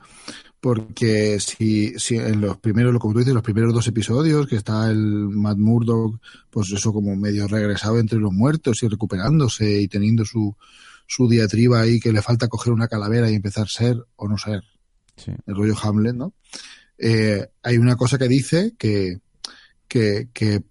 [0.68, 4.91] porque si, si en los primeros, como tú dices, los primeros dos episodios, que está
[4.91, 10.26] el Matt Murdock, pues eso como medio regresado entre los muertos y recuperándose y teniendo
[10.26, 10.57] su,
[11.07, 14.38] su diatriba ahí que le falta coger una calavera y empezar a ser o no
[14.38, 14.61] ser.
[15.45, 16.34] El rollo Hamlet, ¿no?
[16.97, 19.20] Eh, hay una cosa que dice que,
[19.88, 20.63] que, que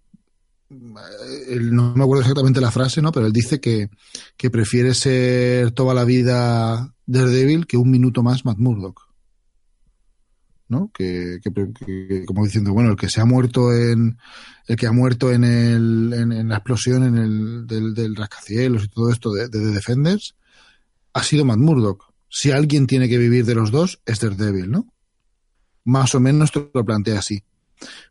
[0.68, 3.12] no me acuerdo exactamente la frase, ¿no?
[3.12, 3.88] Pero él dice que,
[4.36, 9.05] que prefiere ser toda la vida Daredevil que un minuto más Matt Murdock.
[10.68, 10.90] ¿No?
[10.92, 11.40] Que,
[12.26, 14.18] como diciendo, bueno, el que se ha muerto en
[14.66, 18.88] el que ha muerto en, el, en, la explosión en el, del, del, rascacielos y
[18.88, 20.34] todo esto de, de, Defenders
[21.12, 22.12] ha sido Matt Murdock.
[22.28, 24.92] Si alguien tiene que vivir de los dos, es Daredevil, ¿no?
[25.84, 27.44] Más o menos te lo plantea así.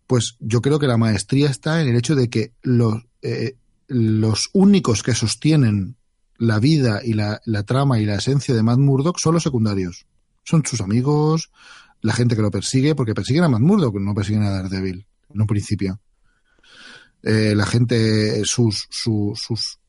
[0.08, 4.50] Pues yo creo que la maestría está en el hecho de que los, eh, los
[4.54, 5.98] únicos que sostienen
[6.38, 10.06] la vida y la, la trama y la esencia de Matt Murdock son los secundarios.
[10.44, 11.52] Son sus amigos,
[12.02, 15.42] la gente que lo persigue, porque persiguen a Matt Murdock, no persiguen a Daredevil, en
[15.42, 16.00] un principio.
[17.24, 19.80] Eh, la gente, sus, sus, sus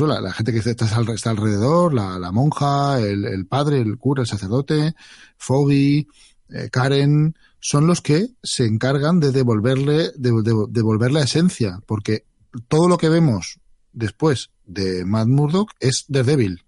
[0.00, 0.86] la, la, gente que está,
[1.30, 4.94] alrededor, la, monja, el, el, padre, el cura, el sacerdote,
[5.36, 6.06] Foggy,
[6.50, 12.24] eh, Karen, son los que se encargan de devolverle, de, de, devolver la esencia, porque
[12.68, 13.58] todo lo que vemos
[13.92, 16.63] después de Matt Murdock es Daredevil.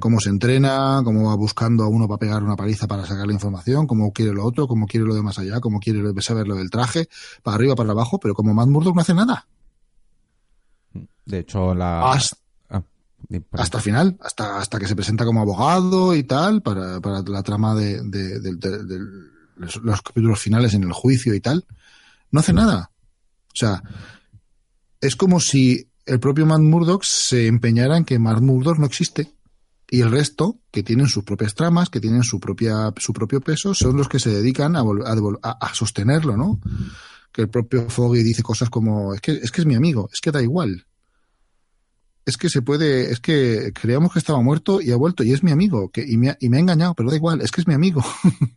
[0.00, 3.32] Cómo se entrena, cómo va buscando a uno para pegar una paliza para sacar la
[3.32, 6.56] información, cómo quiere lo otro, cómo quiere lo de más allá, cómo quiere saber lo
[6.56, 7.08] del traje,
[7.44, 9.46] para arriba, para abajo, pero como Matt Murdock no hace nada.
[11.24, 12.10] De hecho, la...
[12.10, 12.36] Hasta,
[12.70, 12.82] ah,
[13.52, 17.76] hasta final, hasta, hasta que se presenta como abogado y tal, para, para la trama
[17.76, 18.02] de,
[19.56, 21.64] los capítulos finales en el juicio y tal.
[22.32, 22.90] No hace nada.
[23.46, 23.80] O sea,
[25.00, 29.37] es como si el propio Matt Murdock se empeñara en que Matt Murdock no existe
[29.90, 33.72] y el resto, que tienen sus propias tramas, que tienen su propia su propio peso,
[33.72, 36.60] son los que se dedican a, a, a, sostenerlo, ¿no?
[37.32, 40.20] Que el propio Foggy dice cosas como es que es que es mi amigo, es
[40.20, 40.86] que da igual.
[42.26, 45.42] Es que se puede, es que creíamos que estaba muerto y ha vuelto y es
[45.42, 47.62] mi amigo, que, y, me ha, y me ha engañado, pero da igual, es que
[47.62, 48.04] es mi amigo,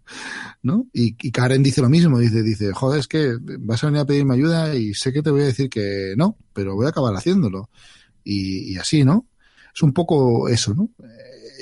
[0.61, 0.87] ¿no?
[0.91, 4.05] Y, y, Karen dice lo mismo, dice, dice, joder, es que vas a venir a
[4.05, 7.15] pedirme ayuda y sé que te voy a decir que no, pero voy a acabar
[7.15, 7.69] haciéndolo.
[8.25, 9.29] Y, y así, ¿no?
[9.73, 10.89] Es un poco eso, ¿no?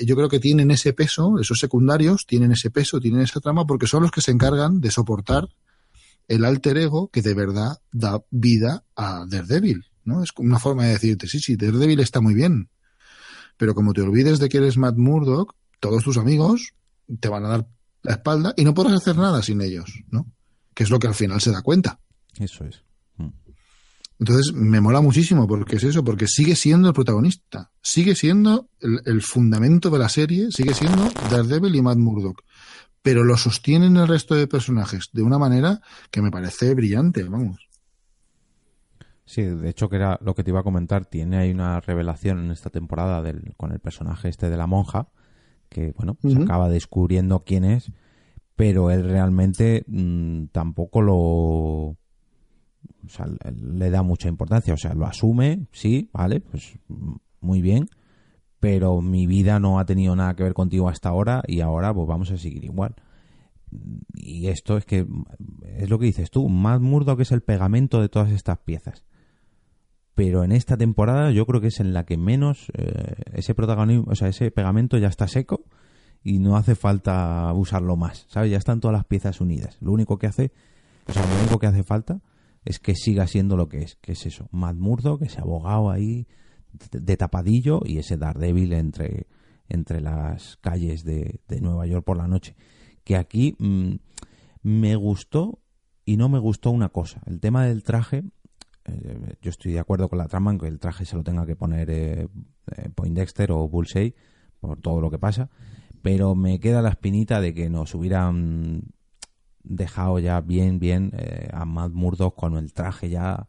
[0.05, 3.87] Yo creo que tienen ese peso, esos secundarios tienen ese peso, tienen esa trama, porque
[3.87, 5.49] son los que se encargan de soportar
[6.27, 10.23] el alter ego que de verdad da vida a Daredevil, ¿no?
[10.23, 12.69] Es una forma de decirte, sí, sí, Daredevil está muy bien,
[13.57, 16.73] pero como te olvides de que eres Matt Murdock, todos tus amigos
[17.19, 17.67] te van a dar
[18.03, 20.27] la espalda y no podrás hacer nada sin ellos, ¿no?
[20.73, 21.99] Que es lo que al final se da cuenta.
[22.37, 22.83] Eso es.
[24.19, 29.21] Entonces me mola muchísimo porque es eso, porque sigue siendo el protagonista, sigue siendo el,
[29.21, 32.43] fundamento de la serie, sigue siendo Daredevil y Matt Murdock,
[33.01, 37.69] pero lo sostienen el resto de personajes de una manera que me parece brillante, vamos.
[39.23, 42.39] Sí, de hecho que era lo que te iba a comentar, tiene ahí una revelación
[42.39, 45.07] en esta temporada del, con el personaje este de la monja,
[45.69, 47.93] que bueno, se acaba descubriendo quién es,
[48.57, 51.95] pero él realmente mm, tampoco lo
[53.05, 53.27] o sea,
[53.61, 56.77] le da mucha importancia, o sea, lo asume, sí, vale, pues
[57.41, 57.89] muy bien,
[58.59, 62.07] pero mi vida no ha tenido nada que ver contigo hasta ahora y ahora pues
[62.07, 62.95] vamos a seguir igual.
[64.13, 65.05] y esto es que
[65.77, 69.05] es lo que dices tú, más murdo que es el pegamento de todas estas piezas.
[70.15, 74.11] Pero en esta temporada yo creo que es en la que menos eh, ese protagonismo,
[74.11, 75.63] o sea, ese pegamento ya está seco
[76.23, 78.51] y no hace falta usarlo más, ¿sabes?
[78.51, 79.77] Ya están todas las piezas unidas.
[79.79, 80.51] Lo único que hace,
[81.07, 82.19] o sea, lo único que hace falta
[82.65, 86.27] es que siga siendo lo que es, que es eso, Matt Murdock, ese abogado ahí
[86.91, 89.27] de, tapadillo y ese Daredevil entre,
[89.67, 92.55] entre las calles de, Nueva York por la noche.
[93.03, 93.95] Que aquí mm,
[94.63, 95.59] me gustó
[96.05, 97.21] y no me gustó una cosa.
[97.25, 98.23] El tema del traje,
[98.85, 101.45] eh, yo estoy de acuerdo con la trama en que el traje se lo tenga
[101.45, 102.27] que poner eh,
[102.75, 104.15] eh, Poindexter o Bullseye
[104.59, 105.49] por todo lo que pasa,
[106.01, 108.83] pero me queda la espinita de que nos hubieran
[109.63, 111.11] dejado ya bien, bien
[111.51, 113.47] a Matt Murdock con el traje ya,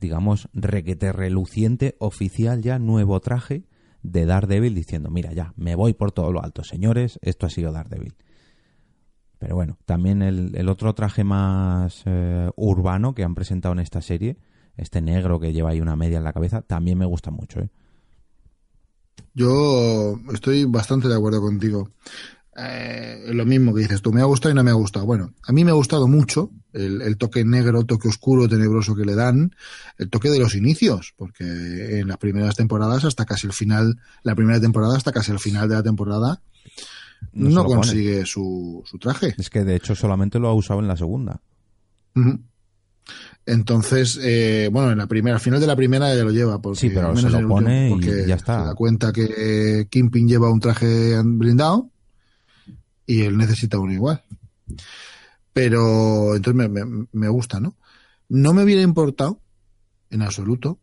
[0.00, 3.64] digamos, requete reluciente, oficial ya, nuevo traje
[4.02, 7.72] de Daredevil diciendo, mira ya, me voy por todo lo alto, señores, esto ha sido
[7.72, 8.14] Daredevil.
[9.38, 14.36] Pero bueno, también el, otro traje más eh, urbano que han presentado en esta serie,
[14.76, 17.60] este negro que lleva ahí una media en la cabeza, también me gusta mucho.
[17.60, 17.70] ¿eh?
[19.34, 21.90] Yo estoy bastante de acuerdo contigo.
[22.56, 25.06] Eh, lo mismo que dices tú, me ha gustado y no me ha gustado.
[25.06, 29.04] Bueno, a mí me ha gustado mucho el, el, toque negro, toque oscuro, tenebroso que
[29.04, 29.54] le dan,
[29.98, 34.34] el toque de los inicios, porque en las primeras temporadas hasta casi el final, la
[34.34, 36.40] primera temporada hasta casi el final de la temporada,
[37.32, 39.34] no, consigue su, su, traje.
[39.38, 41.40] Es que de hecho solamente lo ha usado en la segunda.
[43.46, 46.60] Entonces, eh, bueno, en la primera, al final de la primera ya lo lleva.
[46.60, 48.60] Porque, sí, pero se lo pone y ya está.
[48.60, 51.90] Se da cuenta que Kimping lleva un traje blindado
[53.10, 54.22] y él necesita uno igual.
[55.52, 57.76] Pero entonces me, me gusta, ¿no?
[58.28, 59.40] No me hubiera importado,
[60.10, 60.78] en absoluto,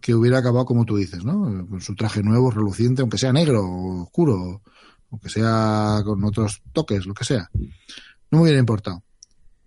[0.00, 1.66] que hubiera acabado como tú dices, ¿no?
[1.68, 4.62] Con su traje nuevo, reluciente, aunque sea negro o oscuro
[5.10, 7.50] aunque sea con otros toques, lo que sea.
[8.30, 9.02] No me hubiera importado.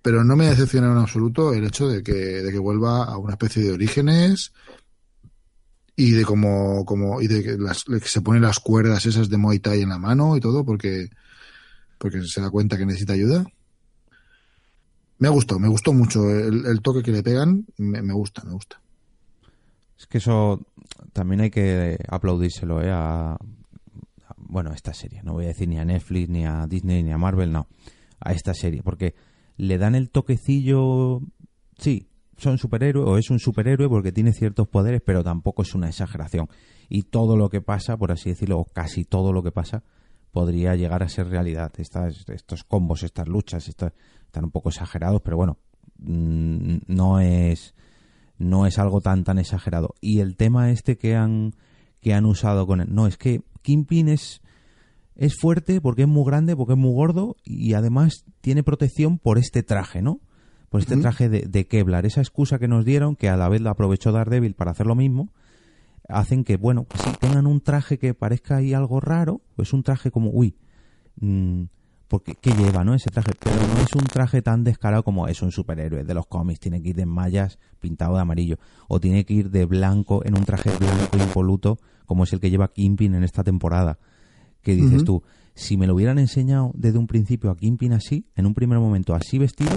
[0.01, 3.33] Pero no me decepciona en absoluto el hecho de que, de que vuelva a una
[3.33, 4.53] especie de orígenes
[5.95, 9.59] y de como, como y de que, las, se ponen las cuerdas esas de Muay
[9.59, 11.09] Thai en la mano y todo porque,
[11.97, 13.45] porque se da cuenta que necesita ayuda.
[15.17, 18.81] Me ha gustado, me gustó mucho el, toque que le pegan, me, gusta, me gusta.
[19.97, 20.65] Es que eso
[21.13, 22.91] también hay que aplaudírselo ¿eh?
[22.91, 23.37] a,
[24.37, 27.13] bueno, a esta serie, no voy a decir ni a Netflix, ni a Disney, ni
[27.13, 27.67] a Marvel, no,
[28.19, 29.15] a esta serie, porque
[29.55, 31.21] le dan el toquecillo,
[31.77, 35.87] sí, son superhéroes o es un superhéroe porque tiene ciertos poderes, pero tampoco es una
[35.87, 36.49] exageración.
[36.89, 39.83] Y todo lo que pasa, por así decirlo, o casi todo lo que pasa,
[40.35, 41.71] podría llegar a ser realidad.
[41.77, 43.93] Estas, estos combos, estas luchas, están
[44.43, 45.59] un poco exagerados, pero bueno,
[45.97, 47.73] mm, no es
[48.37, 49.95] no es algo tan tan exagerado.
[50.01, 51.53] Y el tema este que han
[52.01, 54.41] que han usado con él, no es que Kingpin es,
[55.15, 59.37] es fuerte porque es muy grande, porque es muy gordo y además tiene protección por
[59.37, 60.19] este traje, ¿no?
[60.67, 62.05] Por este traje de, de, Kevlar.
[62.05, 64.95] Esa excusa que nos dieron, que a la vez la aprovechó Daredevil para hacer lo
[64.95, 65.31] mismo,
[66.09, 70.11] hacen que, bueno, pues tengan un traje que parezca ahí algo raro, pues un traje
[70.11, 70.55] como, uy,
[71.19, 71.63] mmm,
[72.07, 72.93] porque ¿qué lleva, no?
[72.93, 76.27] Ese traje, pero no es un traje tan descarado como es un superhéroe de los
[76.27, 80.23] cómics, tiene que ir de mallas pintado de amarillo, o tiene que ir de blanco
[80.23, 83.97] en un traje blanco impoluto como es el que lleva Kimpin en esta temporada.
[84.61, 88.45] Que dices tú, si me lo hubieran enseñado desde un principio a Kimpin así, en
[88.45, 89.71] un primer momento así vestido,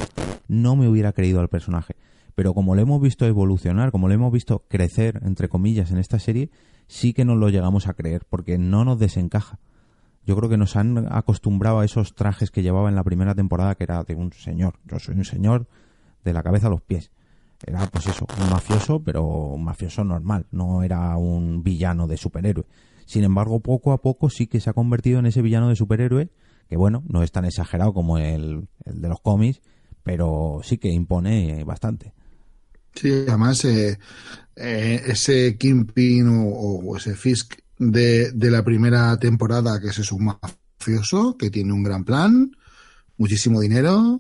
[0.47, 1.97] no me hubiera creído al personaje.
[2.39, 6.21] Pero como lo hemos visto evolucionar, como lo hemos visto crecer, entre comillas, en esta
[6.21, 6.51] serie,
[6.87, 9.59] sí que nos lo llegamos a creer, porque no nos desencaja.
[10.25, 13.75] Yo creo que nos han acostumbrado a esos trajes que llevaba en la primera temporada,
[13.75, 14.79] que era de un señor.
[14.85, 15.67] Yo soy un señor
[16.23, 17.11] de la cabeza a los pies
[17.67, 22.67] era pues eso, un mafioso, pero un mafioso normal, no era un villano de superhéroe.
[23.05, 26.31] Sin embargo, poco a poco sí que se ha convertido en ese villano de superhéroe,
[26.69, 29.61] que bueno, no es tan exagerado como el, de los cómics,
[30.05, 32.15] pero sí que impone bastante.
[32.99, 33.99] Sí, además eh,
[34.57, 41.37] eh, ese Kingpin o, ese Fisk de, de, la primera temporada, que es un mafioso,
[41.37, 42.51] que tiene un gran plan,
[43.17, 44.19] muchísimo dinero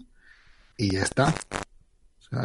[0.76, 1.34] y ya está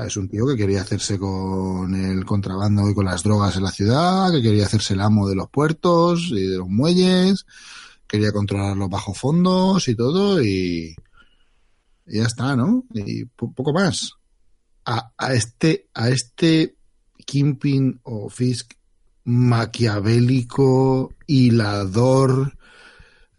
[0.05, 3.71] es un tío que quería hacerse con el contrabando y con las drogas en la
[3.71, 7.45] ciudad, que quería hacerse el amo de los puertos y de los muelles,
[8.07, 10.95] quería controlar los bajos fondos y todo, y,
[12.05, 12.85] ya está, ¿no?
[12.93, 14.13] Y poco más.
[14.85, 16.75] A, a, este, a este
[17.25, 18.73] Kimping o Fisk
[19.25, 22.57] maquiavélico, hilador,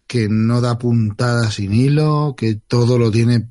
[0.07, 3.51] que no da puntada sin hilo, que todo lo tiene,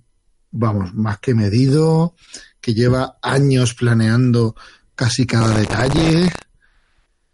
[0.52, 2.16] vamos, más que medido,
[2.62, 4.56] que lleva años planeando
[4.96, 6.32] casi cada detalle.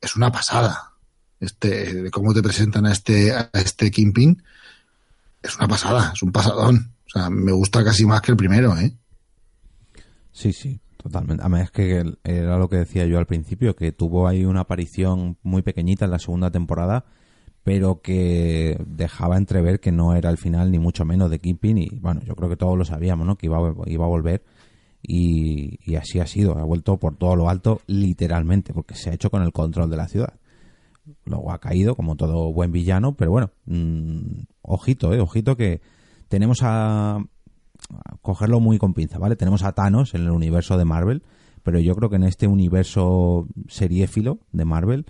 [0.02, 0.94] Es una pasada.
[1.40, 4.44] Este, cómo te presentan a este, a este Kingpin,
[5.42, 6.94] es una pasada, es un pasadón.
[7.08, 8.94] O sea, me gusta casi más que el primero, ¿eh?
[10.40, 11.44] Sí, sí, totalmente.
[11.44, 15.36] Además es que era lo que decía yo al principio, que tuvo ahí una aparición
[15.44, 17.04] muy pequeñita en la segunda temporada,
[17.66, 21.90] pero que dejaba entrever que no era el final ni mucho menos de Kingpin y
[22.00, 23.38] bueno, yo creo que todos lo sabíamos, ¿no?
[23.38, 24.46] Que iba, iba a volver
[25.04, 29.30] y, así ha sido, ha vuelto por todo lo alto literalmente, porque se ha hecho
[29.30, 30.36] con el control de la ciudad.
[31.26, 35.82] Luego ha caído como todo buen villano, pero bueno, mm, ojito, eh, ojito que
[36.30, 37.24] tenemos a, a,
[38.22, 39.36] cogerlo muy con pinza, ¿vale?
[39.36, 41.24] Tenemos a Thanos en el universo de Marvel,
[41.64, 45.06] pero yo creo que en este universo seriéfilo de Marvel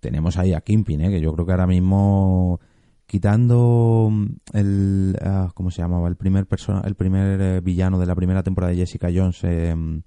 [0.00, 1.10] tenemos ahí a Kimpin, ¿eh?
[1.10, 2.60] que yo creo que ahora mismo
[3.06, 4.10] quitando
[4.52, 6.08] el uh, ¿cómo se llamaba?
[6.08, 9.74] el primer persona el primer eh, villano de la primera temporada de Jessica Jones eh,
[9.76, 10.00] uh,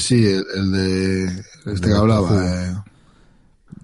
[0.00, 1.24] sí, el, el, de
[1.72, 2.84] este que hablaba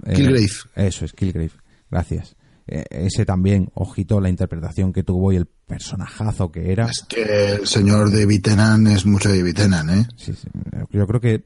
[0.04, 0.48] Killgrave.
[0.76, 1.52] eso es Killgrave.
[1.90, 2.35] Gracias.
[2.66, 6.86] Ese también, ojito la interpretación que tuvo y el personajazo que era.
[6.86, 10.06] Es que el señor de Vitenan es mucho de Vitenan, ¿eh?
[10.16, 10.48] Sí, sí.
[10.90, 11.44] Yo creo que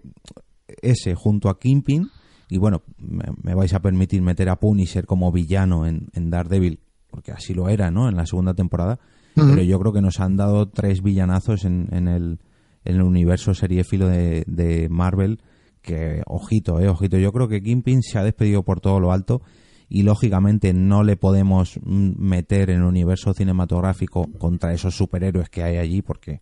[0.83, 2.09] ese junto a Kimpin
[2.51, 6.81] y bueno, me, me, vais a permitir meter a Punisher como villano en, en, Daredevil,
[7.09, 8.09] porque así lo era, ¿no?
[8.09, 8.99] En la segunda temporada.
[9.37, 9.51] Uh -huh.
[9.51, 12.41] Pero yo creo que nos han dado tres villanazos en, en, el,
[12.85, 15.41] en el universo seriéfilo de, de Marvel
[15.81, 17.18] que, ojito, eh, ojito.
[17.18, 19.43] Yo creo que Kingpin se ha despedido por todo lo alto
[19.91, 25.76] y lógicamente no le podemos meter en el universo cinematográfico contra esos superhéroes que hay
[25.76, 26.41] allí porque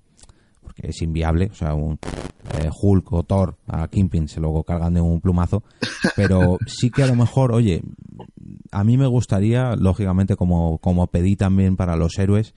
[0.61, 4.93] porque es inviable, o sea, un eh, Hulk o Thor a Kingpin se luego cargan
[4.93, 5.63] de un plumazo,
[6.15, 7.83] pero sí que a lo mejor, oye,
[8.71, 12.55] a mí me gustaría, lógicamente, como, como pedí también para los héroes,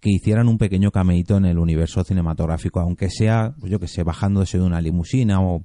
[0.00, 4.56] que hicieran un pequeño cameíto en el universo cinematográfico, aunque sea, yo que sé, bajándose
[4.56, 5.62] de una limusina o,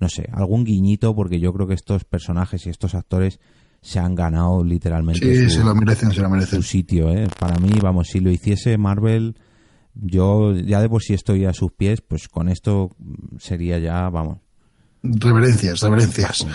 [0.00, 3.40] no sé, algún guiñito, porque yo creo que estos personajes y estos actores
[3.82, 6.62] se han ganado literalmente sí, su, se lo merecen, se lo merecen.
[6.62, 7.10] su sitio.
[7.10, 7.28] ¿eh?
[7.38, 9.34] Para mí, vamos, si lo hiciese Marvel
[9.94, 12.96] yo ya de por sí estoy a sus pies, pues con esto
[13.38, 14.38] sería ya, vamos.
[15.02, 16.46] Reverencias, reverencias.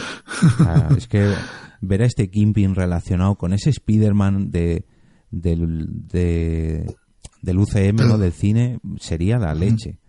[0.97, 1.33] Es que
[1.81, 4.85] ver a este Kingpin relacionado con ese Spider-Man de,
[5.29, 6.95] del, de,
[7.41, 8.17] del UCM, Pero, ¿no?
[8.17, 9.99] del cine, sería la leche.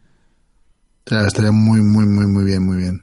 [1.05, 3.03] Estaría muy, muy, muy, muy bien, muy bien.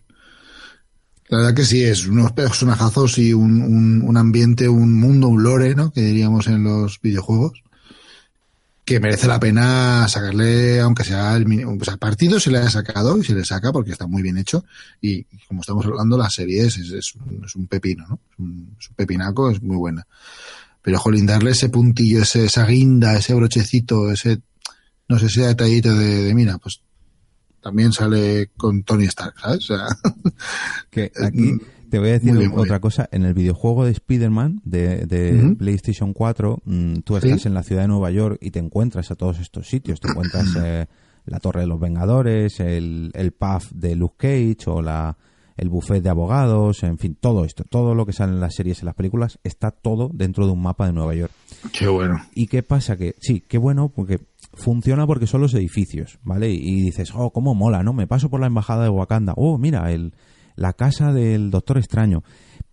[1.27, 5.43] La verdad que sí, es unos personajazos y un, un, un ambiente, un mundo, un
[5.43, 5.91] lore, ¿no?
[5.91, 7.63] Que diríamos en los videojuegos
[8.85, 11.45] que merece la pena sacarle, aunque sea el,
[11.77, 14.37] pues al partido se le ha sacado y se le saca porque está muy bien
[14.37, 14.63] hecho
[15.01, 18.19] y, como estamos hablando la serie es, es, es, un, es un, pepino, ¿no?
[18.37, 20.05] Un, es un, pepinaco, es muy buena.
[20.83, 24.41] Pero jolín, darle ese puntillo, ese, esa guinda, ese brochecito, ese,
[25.07, 26.81] no sé, ese detallito de, de mira, pues
[27.65, 29.71] también sale con Tony Stark, ¿sabes?
[29.71, 29.87] O sea,
[30.91, 31.53] que aquí
[31.89, 33.09] te voy a decir bien, otra cosa.
[33.11, 35.57] En el videojuego de Spider-Man de, de uh -huh.
[35.57, 37.47] PlayStation 4, mmm, tú estás ¿Sí?
[37.47, 39.99] en la ciudad de Nueva York y te encuentras a todos estos sitios.
[39.99, 40.85] Te encuentras eh,
[41.25, 45.17] la Torre de los Vengadores, el, el pub de Luke Cage o la,
[45.57, 48.81] el buffet de abogados, en fin, todo esto, todo lo que sale en las series
[48.81, 51.31] y las películas, está todo dentro de un mapa de Nueva York.
[51.71, 52.21] Qué bueno.
[52.35, 52.97] ¿Y qué pasa?
[52.97, 54.19] Que sí, qué bueno, porque
[54.55, 56.51] funciona porque son los edificios, ¿vale?
[56.51, 57.93] Y, dices, oh, cómo mola, ¿no?
[57.93, 60.13] Me paso por la embajada de Wakanda, oh, mira, el
[60.55, 62.23] la casa del Doctor Extraño.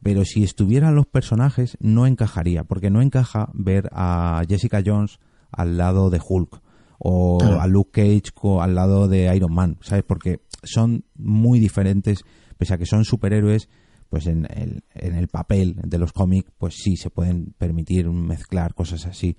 [0.03, 5.19] Pero si estuvieran los personajes, no encajaría, porque no encaja ver a Jessica Jones
[5.51, 6.61] al lado de Hulk
[6.99, 7.61] o claro.
[7.61, 10.05] a Luke Cage al lado de Iron Man, ¿sabes?
[10.05, 12.25] Porque son muy diferentes,
[12.59, 13.69] pese a que son superhéroes,
[14.09, 18.75] pues en el, en el papel de los cómics, pues sí se pueden permitir mezclar
[18.75, 19.37] cosas así,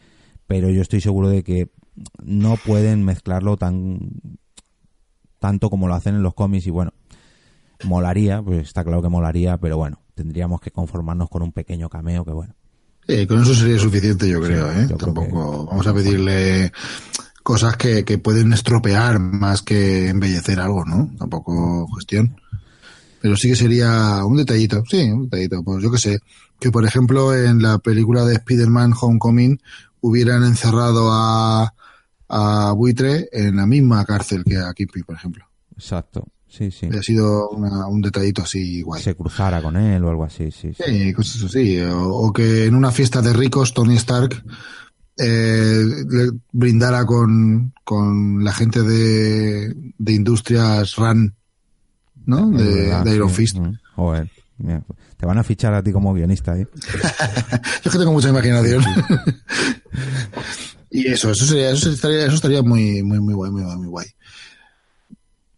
[0.48, 1.72] pero yo estoy seguro de que
[2.24, 4.00] no pueden mezclarlo tan
[5.40, 6.94] tanto como lo hacen en los cómics y bueno,
[7.84, 12.24] molaría, pues está claro que molaría, pero bueno, tendríamos que conformarnos con un pequeño cameo
[12.24, 12.56] que bueno.
[13.06, 14.88] Sí, con eso sería suficiente, yo creo, sí, ¿eh?
[14.90, 15.70] Yo Tampoco creo que...
[15.72, 16.72] vamos a pedirle
[17.44, 21.12] cosas que, que pueden estropear más que embellecer algo, ¿no?
[21.20, 22.38] Tampoco cuestión.
[23.22, 25.64] Pero sí que sería un detallito, sí, un detallito.
[25.64, 26.20] Pues yo que sé,
[26.60, 29.60] que por ejemplo en la película de Spider-Man Homecoming
[30.04, 31.74] hubieran encerrado a,
[32.28, 35.46] a Buitre en la misma cárcel que a Kippy, por ejemplo.
[35.76, 36.28] Exacto.
[36.48, 36.88] Sí, sí.
[36.88, 39.02] Ha sido una, un detallito así guay.
[39.02, 40.72] Se cruzara con él o algo así, sí.
[40.74, 41.80] Sí, sí cosas así.
[41.80, 44.44] O, o, que en una fiesta de ricos Tony Stark
[45.18, 51.34] eh, le brindara con, con la gente de, de Industrias RAN,
[52.26, 52.52] ¿no?
[52.52, 53.30] De, verdad, de Iron.
[53.30, 53.58] Fist.
[53.58, 54.30] Mm, joder.
[54.64, 54.82] Mira,
[55.18, 56.68] te van a fichar a ti como guionista, ¿eh?
[56.74, 56.80] Yo
[57.84, 58.82] es que tengo mucha imaginación.
[60.90, 64.08] y eso, eso sería, eso estaría, eso estaría muy, muy, muy guay, muy, muy guay.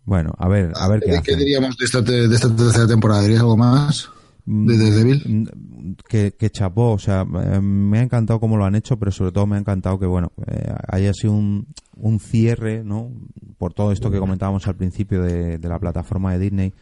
[0.06, 3.22] Bueno, a ver, a ver qué, ¿Qué diríamos de esta, de esta tercera temporada?
[3.22, 4.10] ¿Dirías algo más?
[4.45, 5.24] de Daredevil.
[5.26, 9.12] Mm, que, que chapó, o sea, eh, me ha encantado cómo lo han hecho, pero
[9.12, 13.12] sobre todo me ha encantado que, bueno, eh, haya sido un, un cierre, ¿no?
[13.58, 16.74] Por todo esto que comentábamos al principio de, de la plataforma de Disney.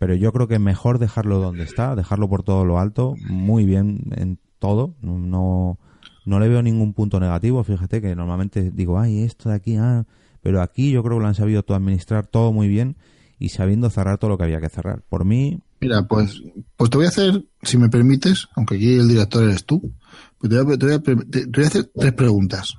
[0.00, 4.00] Pero yo creo que mejor dejarlo donde está, dejarlo por todo lo alto, muy bien
[4.16, 4.94] en todo.
[5.02, 5.78] No,
[6.24, 7.62] no le veo ningún punto negativo.
[7.62, 10.06] Fíjate que normalmente digo, ay, esto de aquí, ah.
[10.40, 12.96] Pero aquí yo creo que lo han sabido todo administrar todo muy bien
[13.38, 15.02] y sabiendo cerrar todo lo que había que cerrar.
[15.06, 15.60] Por mí.
[15.82, 16.44] Mira, pues,
[16.78, 19.92] pues te voy a hacer, si me permites, aunque aquí el director eres tú,
[20.38, 22.78] pues te voy a, te voy a, te voy a hacer tres preguntas.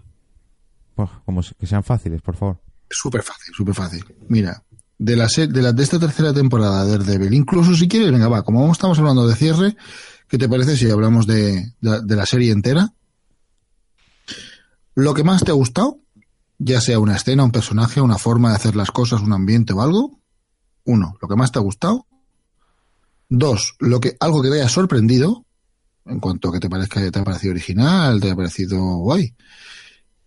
[0.95, 2.59] Pues, como que sean fáciles, por favor.
[2.89, 4.03] Súper fácil, súper fácil.
[4.27, 4.63] Mira,
[5.01, 8.43] de la, de la de esta tercera temporada de Daredevil, incluso si quieres, venga, va,
[8.43, 9.75] como estamos hablando de cierre,
[10.27, 12.93] ¿qué te parece si hablamos de, de, la serie entera?
[14.93, 15.97] Lo que más te ha gustado,
[16.59, 19.81] ya sea una escena, un personaje, una forma de hacer las cosas, un ambiente o
[19.81, 20.19] algo.
[20.83, 22.05] Uno, lo que más te ha gustado.
[23.27, 25.45] Dos, lo que, algo que te haya sorprendido,
[26.05, 29.33] en cuanto a que te parezca te ha parecido original, te haya parecido guay.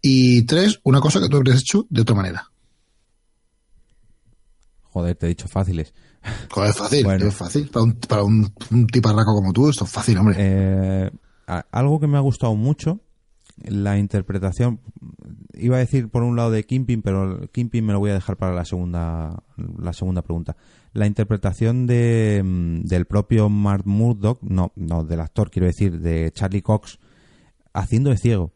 [0.03, 2.51] Y tres, una cosa que tú habrías hecho de otra manera.
[4.95, 5.93] Joder, te he dicho fáciles.
[6.53, 7.27] Joder, es fácil, bueno.
[7.27, 7.69] es fácil.
[7.69, 10.37] Para, un, para un, un, tiparraco como tú, esto es fácil, hombre.
[10.39, 11.11] Eh,
[11.73, 13.01] algo que me ha gustado mucho,
[13.65, 14.79] la interpretación,
[15.53, 18.37] iba a decir por un lado de Kimping, pero Kimping me lo voy a dejar
[18.37, 20.57] para la segunda, la segunda pregunta.
[20.93, 22.41] La interpretación de,
[22.85, 27.01] del propio Mark Murdock, no, no, del actor, quiero decir, de Charlie Cox,
[27.73, 28.53] haciendo de ciego.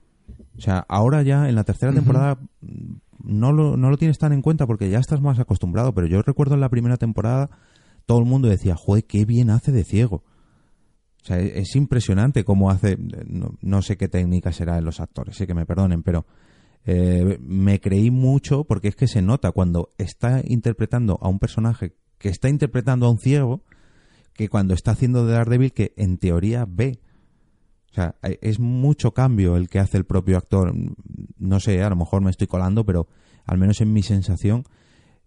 [0.56, 4.18] O sea, ahora ya en la tercera temporada uh -huh no lo, no lo tienes
[4.18, 7.50] tan en cuenta porque ya estás más acostumbrado, pero yo recuerdo en la primera temporada
[8.06, 10.24] todo el mundo decía, joder, qué bien hace de ciego.
[11.22, 15.00] O sea, es, es impresionante cómo hace, no, no, sé qué técnica será en los
[15.00, 16.24] actores, sé que me perdonen, pero
[16.86, 21.92] eh, me creí mucho porque es que se nota cuando está interpretando a un personaje
[22.16, 23.62] que está interpretando a un ciego,
[24.32, 27.00] que cuando está haciendo de Daredevil que en teoría ve.
[27.98, 30.72] Sea, es mucho cambio el que hace el propio actor.
[31.36, 33.08] No sé, a lo mejor me estoy colando, pero
[33.44, 34.62] al menos en mi sensación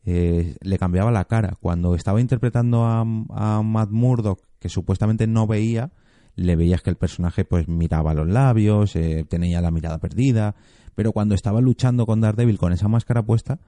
[0.06, 1.58] eh, le cambiaba la cara.
[1.60, 5.92] Cuando estaba interpretando a, a Matt Murdock, que supuestamente no veía,
[6.36, 10.56] le veías que el personaje pues miraba los labios, eh, tenía la mirada perdida,
[10.96, 13.60] pero cuando estaba luchando con Daredevil con esa máscara puesta,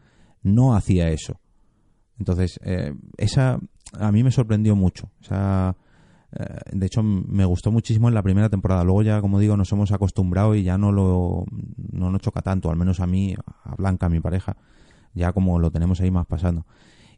[0.44, 1.42] no hacía eso.
[2.18, 3.60] Entonces, eh, esa
[4.00, 5.10] a mí me sorprendió mucho.
[5.20, 5.76] O sea,
[6.72, 8.84] de hecho me gustó muchísimo en la primera temporada.
[8.84, 11.46] Luego ya como digo nos hemos acostumbrado y ya no lo
[11.92, 14.58] no nos choca tanto al menos a mí a Blanca mi pareja.
[15.14, 16.66] Ya como lo tenemos ahí más pasando.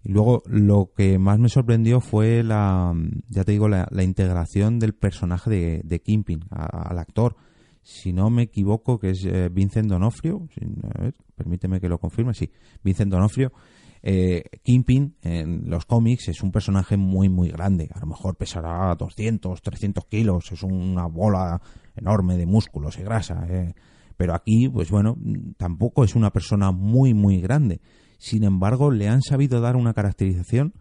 [0.04, 2.94] Y luego lo que más me sorprendió fue la
[3.30, 7.36] ya te digo la, integración del personaje de, de Kimping a, al actor.
[7.82, 10.48] Si no me equivoco que es eh, Vincent Donofrio
[10.84, 12.52] a permíteme que lo confirme sí
[12.84, 13.52] Vincent Donofrio
[14.08, 18.94] eh, Kingpin en los cómics es un personaje muy muy grande, a lo mejor pesará
[18.94, 21.60] 200, 300 kilos, es una bola
[21.96, 23.74] enorme de músculos y grasa, eh.
[24.16, 25.18] pero aquí pues bueno,
[25.58, 27.82] tampoco es una persona muy muy grande,
[28.20, 30.76] sin embargo le han sabido dar una caracterización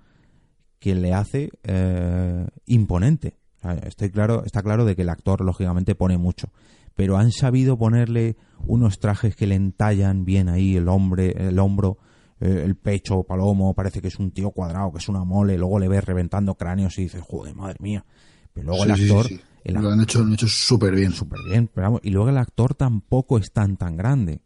[0.79, 3.39] que le hace eh, imponente.
[3.87, 6.51] Estoy claro, está claro de que el actor lógicamente pone mucho,
[6.95, 11.97] pero han sabido ponerle unos trajes que le entallan bien ahí el hombre, el hombro,
[12.45, 15.79] eh, el pecho palomo, parece que es un tío cuadrado, que es una mole, luego
[15.79, 18.05] le ves reventando cráneos y dices, joder, madre mía.
[18.53, 19.27] Pero luego sí, el actor...
[19.27, 19.41] Sí, sí.
[19.65, 21.11] El lo han hecho, lo han hecho súper bien.
[21.13, 24.43] Súper bien, pero vamos, y luego el actor tampoco es tan tan grande.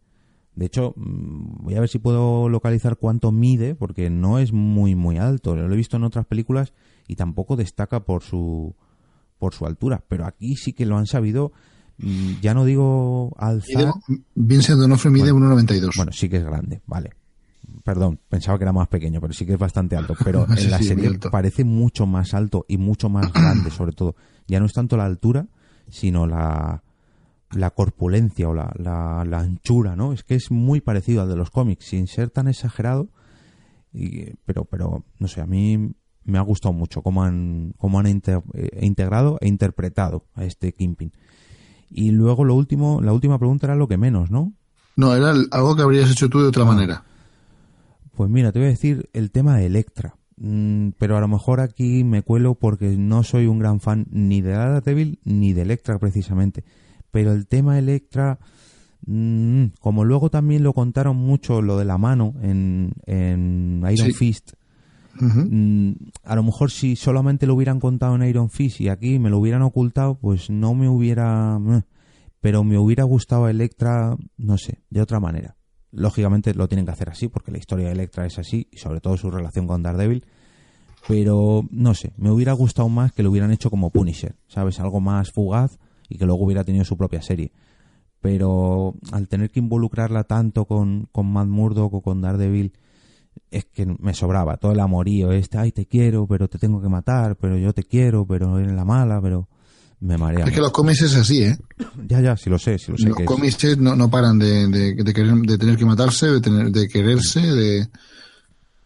[0.54, 4.94] De hecho, mm, voy a ver si puedo localizar cuánto mide, porque no es muy
[4.94, 5.56] muy alto.
[5.56, 6.72] Lo he visto en otras películas
[7.08, 8.76] y tampoco destaca por su
[9.40, 10.04] por su altura.
[10.06, 11.50] Pero aquí sí que lo han sabido
[11.98, 13.94] mm, ya no digo alzar.
[14.36, 15.90] Vincent Donofrio mide bueno, 1,92.
[15.96, 17.17] Bueno, sí que es grande, vale
[17.84, 20.14] perdón, pensaba que era más pequeño, pero sí que es bastante alto.
[20.24, 24.14] Pero en sí, la serie parece mucho más alto y mucho más grande, sobre todo.
[24.46, 25.46] Ya no es tanto la altura,
[25.88, 26.82] sino la,
[27.52, 30.12] la corpulencia o la, la, la, anchura, ¿no?
[30.12, 33.08] Es que es muy parecido al de los cómics, sin ser tan exagerado.
[33.92, 35.94] Y, pero, pero, no sé, a mí
[36.24, 40.72] me ha gustado mucho cómo han, cómo han inter, eh, integrado e interpretado a este
[40.72, 41.12] Kimping.
[41.90, 44.52] Y luego lo último, la última pregunta era lo que menos, ¿no?
[44.96, 46.66] No, era algo que habrías hecho tú de otra ah.
[46.66, 47.04] manera.
[48.18, 50.16] Pues mira, te voy a decir el tema de Electra.
[50.38, 54.40] Mm, pero a lo mejor aquí me cuelo porque no soy un gran fan ni
[54.40, 56.64] de Daredevil ni de Electra precisamente.
[57.12, 58.40] Pero el tema Electra,
[59.06, 64.12] mmm, como luego también lo contaron mucho lo de la mano en, en Iron sí.
[64.12, 64.54] Fist,
[65.20, 65.48] uh -huh.
[65.48, 65.94] mmm,
[66.24, 69.38] a lo mejor si solamente lo hubieran contado en Iron Fist y aquí me lo
[69.38, 71.56] hubieran ocultado, pues no me hubiera...
[72.40, 75.57] Pero me hubiera gustado Electra, no sé, de otra manera
[75.90, 79.00] lógicamente lo tienen que hacer así porque la historia de Electra es así y sobre
[79.00, 80.24] todo su relación con Daredevil
[81.06, 84.78] pero no sé, me hubiera gustado más que lo hubieran hecho como Punisher, ¿sabes?
[84.80, 85.78] Algo más fugaz
[86.08, 87.52] y que luego hubiera tenido su propia serie.
[88.20, 92.72] Pero al tener que involucrarla tanto con, con Matt Murdock o con Daredevil,
[93.50, 96.88] es que me sobraba todo el amorío este, ay, te quiero, pero te tengo que
[96.88, 99.48] matar, pero yo te quiero, pero eres la mala, pero
[100.00, 100.44] me marea.
[100.44, 101.58] Es que los cómics es así, ¿eh?
[102.06, 103.08] Ya, ya, sí lo sé, sí lo sé.
[103.08, 106.70] Los cómics no, no paran de, de, de, querer, de tener que matarse, de, tener,
[106.70, 107.88] de quererse, de...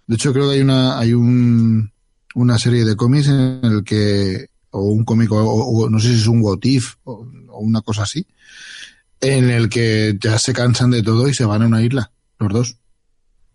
[0.07, 1.91] De hecho, creo que hay una, hay un,
[2.35, 6.27] una serie de cómics en el que, o un cómic, o, no sé si es
[6.27, 7.27] un what if, o,
[7.61, 8.27] una cosa así,
[9.21, 12.53] en el que ya se cansan de todo y se van a una isla, los
[12.53, 12.77] dos.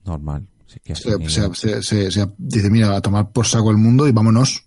[0.05, 0.47] Normal.
[0.67, 1.05] se,
[1.83, 4.66] se, se, dice, mira, a tomar por saco el mundo y vámonos.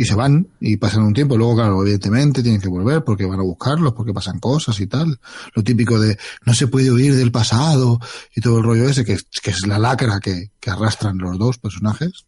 [0.00, 1.36] Y se van y pasan un tiempo.
[1.36, 5.20] Luego, claro, evidentemente tienen que volver porque van a buscarlos, porque pasan cosas y tal.
[5.54, 8.00] Lo típico de no se puede huir del pasado
[8.34, 11.58] y todo el rollo ese, que, que es la lacra que, que arrastran los dos
[11.58, 12.24] personajes.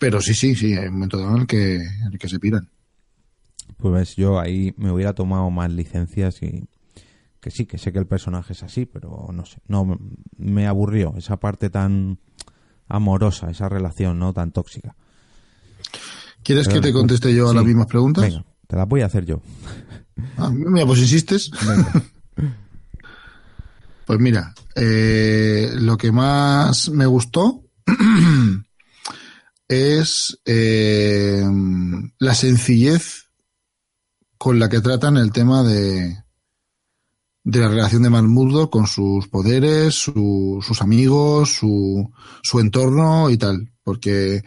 [0.00, 2.40] Pero sí, sí, sí, hay un momento dado en el que, en el que se
[2.40, 2.68] piran.
[3.76, 6.64] Pues ves, yo ahí me hubiera tomado más licencias y
[7.40, 9.96] que sí, que sé que el personaje es así, pero no sé, no
[10.36, 12.18] me aburrió esa parte tan
[12.88, 14.96] amorosa, esa relación no tan tóxica.
[16.42, 18.24] ¿Quieres que te conteste yo a las mismas preguntas?
[18.24, 19.40] Venga, te las voy a hacer yo.
[20.36, 21.50] Ah, mira, pues insistes.
[24.06, 27.64] pues mira, eh, lo que más me gustó
[29.68, 31.44] es eh,
[32.18, 33.26] la sencillez
[34.36, 36.22] con la que tratan el tema de,
[37.44, 42.10] de la relación de Malmurdo con sus poderes, sus amigos, su,
[42.42, 43.72] su entorno y tal.
[43.84, 44.42] Porque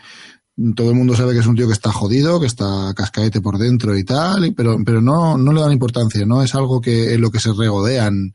[0.76, 3.58] todo el mundo sabe que es un tío que está jodido, que está cascaete por
[3.58, 7.22] dentro y tal, pero, pero no, no le dan importancia, no es algo que en
[7.22, 8.34] lo que se regodean,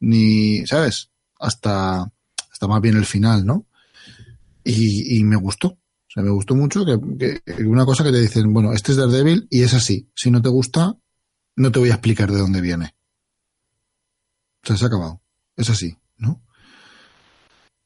[0.00, 1.10] ni, ¿sabes?
[1.38, 2.10] Hasta,
[2.50, 3.66] hasta más bien el final, ¿no?
[4.64, 5.78] Y, y me gustó
[6.22, 9.74] me gustó mucho que, una cosa que te dicen, bueno, este es Daredevil y es
[9.74, 10.08] así.
[10.14, 10.96] Si no te gusta,
[11.56, 12.94] no te voy a explicar de dónde viene.
[14.62, 15.20] O sea, se ha acabado.
[15.56, 16.42] Es así, ¿no?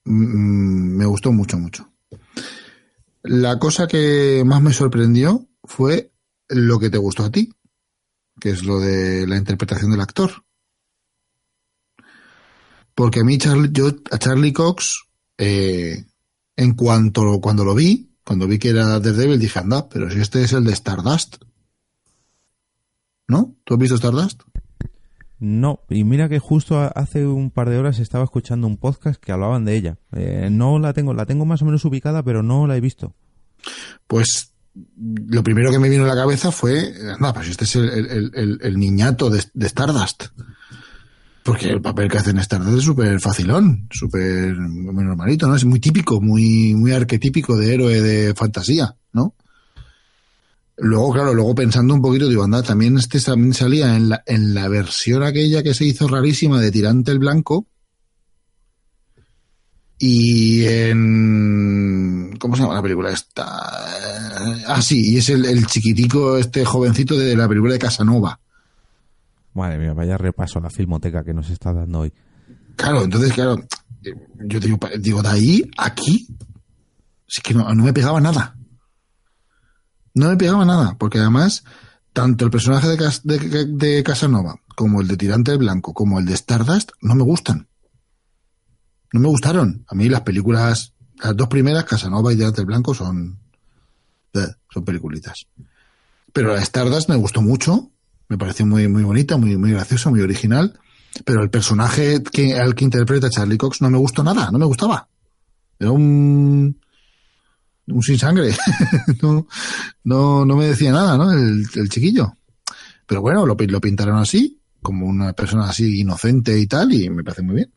[0.05, 1.89] Mm, me gustó mucho, mucho.
[3.23, 6.13] La cosa que más me sorprendió fue
[6.49, 7.53] lo que te gustó a ti,
[8.41, 10.45] que es lo de la interpretación del actor.
[12.95, 15.05] Porque a mí, Charlie, yo, a Charlie Cox,
[15.39, 16.05] eh,
[16.57, 20.43] en cuanto cuando lo vi, cuando vi que era Daredevil dije, anda, pero si este
[20.43, 21.37] es el de Stardust.
[23.29, 23.57] ¿No?
[23.65, 24.43] ¿Tú has visto Stardust?
[25.41, 29.33] No, y mira que justo hace un par de horas estaba escuchando un podcast que
[29.33, 29.97] hablaban de ella.
[30.13, 33.15] Eh, no la tengo, la tengo más o menos ubicada, pero no la he visto.
[34.07, 34.53] Pues
[34.97, 39.31] lo primero que me vino a la cabeza fue, anda, pues este es el, niñato
[39.31, 40.25] de, Stardust.
[41.43, 45.57] Porque el papel que hace en Stardust es súper facilón, súper normalito, ¿no?
[45.57, 49.35] Es muy típico, muy, muy arquetípico de héroe de fantasía, ¿no?
[50.83, 54.55] Luego, claro, luego pensando un poquito, digo, anda, también este también salía en la, en
[54.55, 57.67] la versión aquella que se hizo rarísima de Tirante el Blanco.
[59.99, 62.35] Y en.
[62.39, 63.45] ¿Cómo se llama la película esta?
[64.67, 68.41] Ah, sí, y es el, el chiquitico, este jovencito de la película de Casanova.
[69.53, 72.13] Madre mía, vaya repaso a la filmoteca que nos está dando hoy.
[72.77, 73.63] Claro, entonces, claro,
[74.47, 76.27] yo digo, digo de ahí, aquí,
[77.27, 78.57] sí que no, no me pegaba nada.
[80.15, 81.65] No me pegaba nada, porque además,
[82.13, 86.91] tanto el personaje de, de, Casanova, como el de Tirante Blanco, como el de Stardust,
[87.01, 87.69] no me gustan.
[89.13, 89.85] No me gustaron.
[89.89, 93.39] A mí las películas, las dos primeras, Casanova y Tirante Blanco, son,
[94.35, 95.47] eh, son peliculitas.
[96.33, 97.91] Pero la Stardust me gustó mucho,
[98.29, 100.79] me pareció muy, muy bonita, muy, muy graciosa, muy original.
[101.25, 104.65] Pero el personaje que, al que interpreta Charlie Cox no me gustó nada, no me
[104.65, 105.09] gustaba.
[105.79, 106.81] Era un,
[107.91, 108.55] un sin sangre.
[109.23, 109.47] no,
[110.05, 111.33] no, no me decía nada, ¿no?
[111.33, 112.33] El, chiquillo.
[113.07, 117.43] Pero bueno, lo, pintaron así, como una persona así inocente y tal, y me parece
[117.43, 117.73] muy bien.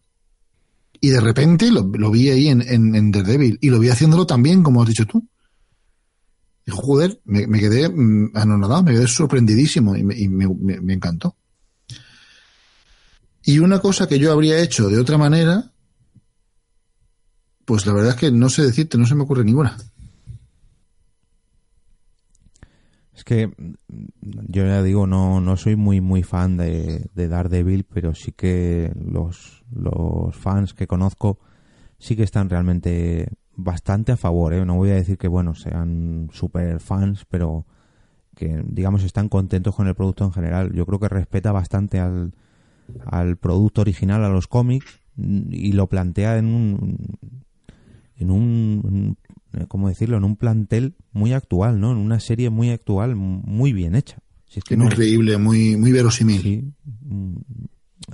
[1.01, 4.81] Y de repente lo, vi ahí en, en, en y lo vi haciéndolo también, como
[4.81, 5.27] has dicho tú.
[6.65, 10.93] Y joder, me, me quedé mm, anonadado, me quedé sorprendidísimo y, me, y me, me,
[10.93, 11.35] encantó.
[13.43, 15.71] Y una cosa que yo habría hecho de otra manera,
[17.65, 19.77] pues la verdad es que no sé decirte, no se me ocurre ninguna.
[23.23, 23.53] Es que
[24.49, 28.91] yo ya digo, no, no soy muy muy fan de, de Daredevil, pero sí que
[29.01, 31.39] los, los fans que conozco
[31.99, 34.65] sí que están realmente bastante a favor, ¿eh?
[34.65, 37.65] no voy a decir que bueno sean super fans, pero
[38.35, 40.73] que digamos están contentos con el producto en general.
[40.73, 42.33] Yo creo que respeta bastante al,
[43.05, 46.97] al producto original, a los cómics y lo plantea en un
[48.17, 49.17] en un
[49.67, 50.17] ¿cómo decirlo?
[50.17, 51.91] En un plantel muy actual, ¿no?
[51.91, 54.17] En una serie muy actual, muy bien hecha.
[54.47, 56.41] Si es que Increíble, muy, muy verosímil.
[56.41, 57.37] Sí, mm,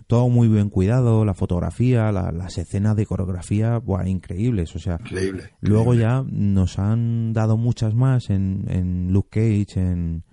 [0.08, 5.52] todo muy bien cuidado, la fotografía, las escenas de coreografía, buah, increíbles, o sea, increíble,
[5.62, 10.24] luego ya nos han dado muchas más en, en Luke Cage, en,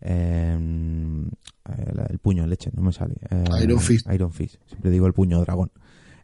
[0.00, 3.14] el puño de leche, no me sale.
[3.30, 4.06] Eh, Iron Fist.
[4.12, 5.70] Iron Fist, siempre digo el puño dragón.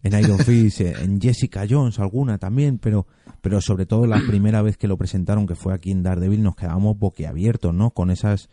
[0.02, 3.06] En Iron Fist, en Jessica Jones alguna también, pero
[3.40, 6.56] pero sobre todo la primera vez que lo presentaron, que fue aquí en Daredevil, nos
[6.56, 7.90] quedamos boquiabiertos, ¿no?
[7.90, 8.48] Con esas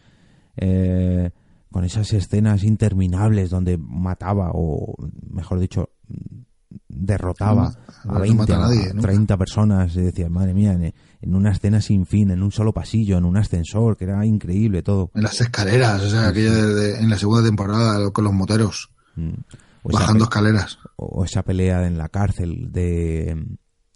[0.57, 1.31] eh,
[1.71, 4.95] con esas escenas interminables donde mataba o,
[5.29, 5.89] mejor dicho,
[6.87, 7.71] derrotaba
[8.07, 8.69] a 20, a
[8.99, 10.73] 30 personas y decía, madre mía,
[11.21, 14.81] en, una escena sin fin, en un solo pasillo, en un ascensor, que era increíble
[14.81, 15.11] todo.
[15.13, 16.51] En las escaleras, o sea, aquello
[16.95, 19.33] en la segunda temporada con los moteros, mm.
[19.83, 20.79] Bajando escaleras.
[20.95, 23.45] O esa pelea en la cárcel de,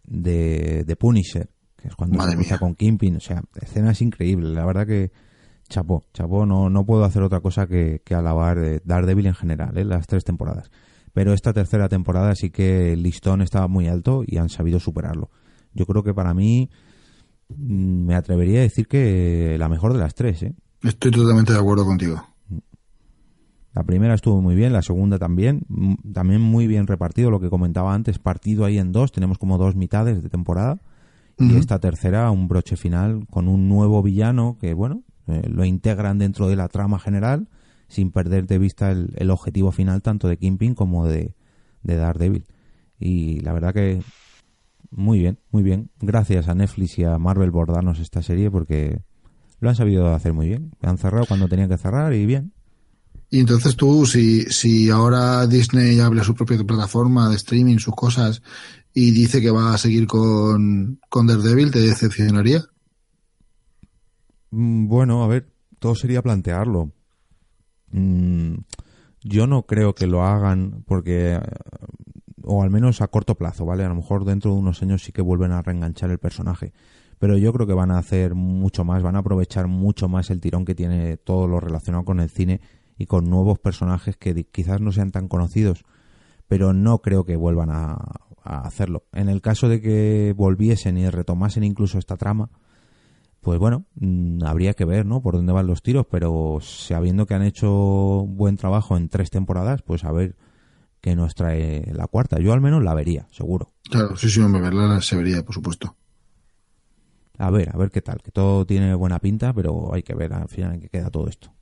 [0.05, 4.87] de, Punisher, que es cuando se empieza con Kimping, o sea, escenas increíbles, la verdad
[4.87, 5.11] que
[5.69, 9.77] chapó, chapó, no, no puedo hacer otra cosa que, que alabar de Daredevil en general,
[9.77, 9.85] ¿eh?
[9.85, 10.71] las tres temporadas.
[11.13, 15.29] Pero esta tercera temporada sí que el listón estaba muy alto y han sabido superarlo.
[15.73, 16.69] Yo creo que para mí
[17.49, 20.43] mm, me atrevería a decir que la mejor de las tres.
[20.43, 20.55] ¿eh?
[20.81, 22.32] Estoy totalmente de acuerdo contigo.
[23.73, 25.65] La primera estuvo muy bien, la segunda también,
[26.13, 29.75] también muy bien repartido, lo que comentaba antes, partido ahí en dos, tenemos como dos
[29.75, 30.79] mitades de temporada,
[31.39, 36.19] y esta tercera un broche final con un nuevo villano que, bueno, eh, lo integran
[36.19, 37.47] dentro de la trama general
[37.87, 41.35] sin perder de vista el, objetivo final tanto de Kingpin como de,
[41.81, 42.45] de Daredevil.
[42.99, 44.01] Y la verdad que
[44.89, 45.89] muy bien, muy bien.
[45.99, 49.01] Gracias a Netflix y a Marvel por darnos esta serie porque
[49.59, 50.71] lo han sabido hacer muy bien.
[50.81, 52.53] Han cerrado cuando tenían que cerrar y bien.
[53.33, 58.43] Y entonces tú, si, si ahora Disney abre su propia plataforma de streaming, sus cosas,
[58.93, 62.63] y dice que va a seguir con, con Daredevil, ¿te decepcionaría?
[64.51, 66.91] Mm, bueno, a ver, todo sería plantearlo.
[67.89, 68.57] Mm,
[69.23, 71.39] yo no creo que lo hagan porque,
[72.43, 73.83] o al menos a corto plazo, ¿vale?
[73.83, 76.71] A lo mejor dentro de unos años sí que vuelven a reenganchar el personaje.
[77.17, 80.39] Pero yo creo que van a hacer mucho más, van a aprovechar mucho más el
[80.39, 82.61] tirón que tiene todo lo relacionado con el cine
[83.03, 85.83] y con nuevos personajes que quizás no sean tan conocidos,
[86.47, 87.97] pero no creo que vuelvan a
[88.43, 89.05] hacerlo.
[89.11, 92.49] En el caso de que volviesen y retomasen incluso esta trama,
[93.43, 95.21] pues bueno, mm, habría que ver, ¿no?
[95.21, 97.69] Por dónde van los tiros, pero sabiendo que han hecho
[98.25, 100.37] buen trabajo en tres temporadas, pues a ver
[101.01, 102.39] qué nos trae la cuarta.
[102.39, 103.73] Yo al menos la vería, seguro.
[103.89, 105.97] Claro, sí, sí, me verla se vería, por supuesto.
[107.37, 110.33] A ver, a ver qué tal, que todo tiene buena pinta, pero hay que ver
[110.33, 111.53] al final en qué queda todo esto.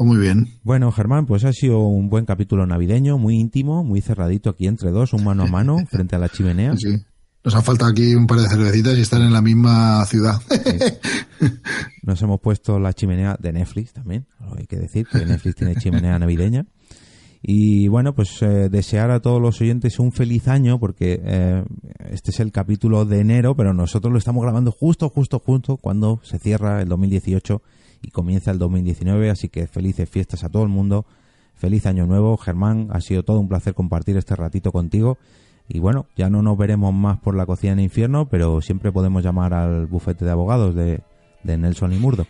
[0.00, 0.48] Pues muy bien.
[0.62, 4.92] Bueno, Germán, pues ha sido un buen capítulo navideño, muy íntimo, muy cerradito aquí entre
[4.92, 6.74] dos, un mano a mano, frente a la chimenea.
[6.78, 7.04] Sí.
[7.44, 10.40] Nos ha faltado aquí un par de cervecitas y estar en la misma ciudad.
[12.02, 16.18] Nos hemos puesto la chimenea de Netflix también, hay que decir, que Netflix tiene chimenea
[16.18, 16.64] navideña.
[17.42, 21.62] Y bueno, pues eh, desear a todos los oyentes un feliz año porque eh,
[22.08, 26.20] este es el capítulo de enero, pero nosotros lo estamos grabando justo, justo, justo cuando
[26.22, 27.60] se cierra el 2018
[28.02, 31.06] y comienza el 2019, así que felices fiestas a todo el mundo,
[31.54, 32.36] feliz año nuevo.
[32.36, 35.18] Germán, ha sido todo un placer compartir este ratito contigo
[35.72, 39.22] y bueno, ya no nos veremos más por la cocina en infierno, pero siempre podemos
[39.22, 41.00] llamar al bufete de abogados de,
[41.44, 42.26] Nelson y Murdoch.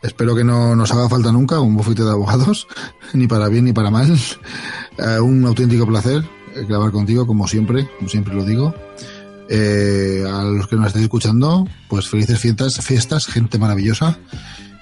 [0.00, 2.68] Espero que no nos haga falta nunca un bufete de abogados,
[3.14, 4.16] ni para bien ni para mal.
[4.98, 6.22] Eh, un auténtico placer
[6.54, 8.72] eh, grabar contigo, como siempre, como siempre lo digo.
[9.48, 14.18] Eh, a los que nos estáis escuchando, pues felices fiestas, fiestas, gente maravillosa.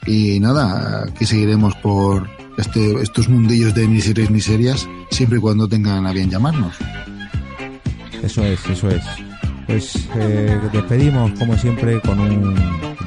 [0.07, 6.07] Y nada, aquí seguiremos por este, estos mundillos de miserias miserias, siempre y cuando tengan
[6.07, 6.77] a bien llamarnos.
[8.23, 9.03] Eso es, eso es.
[9.67, 12.55] Pues eh, despedimos como siempre con un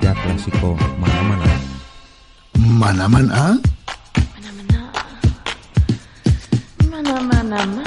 [0.01, 1.45] ya clásico Manamana.
[2.57, 3.59] ¿Manamana?
[6.89, 7.84] Manamana.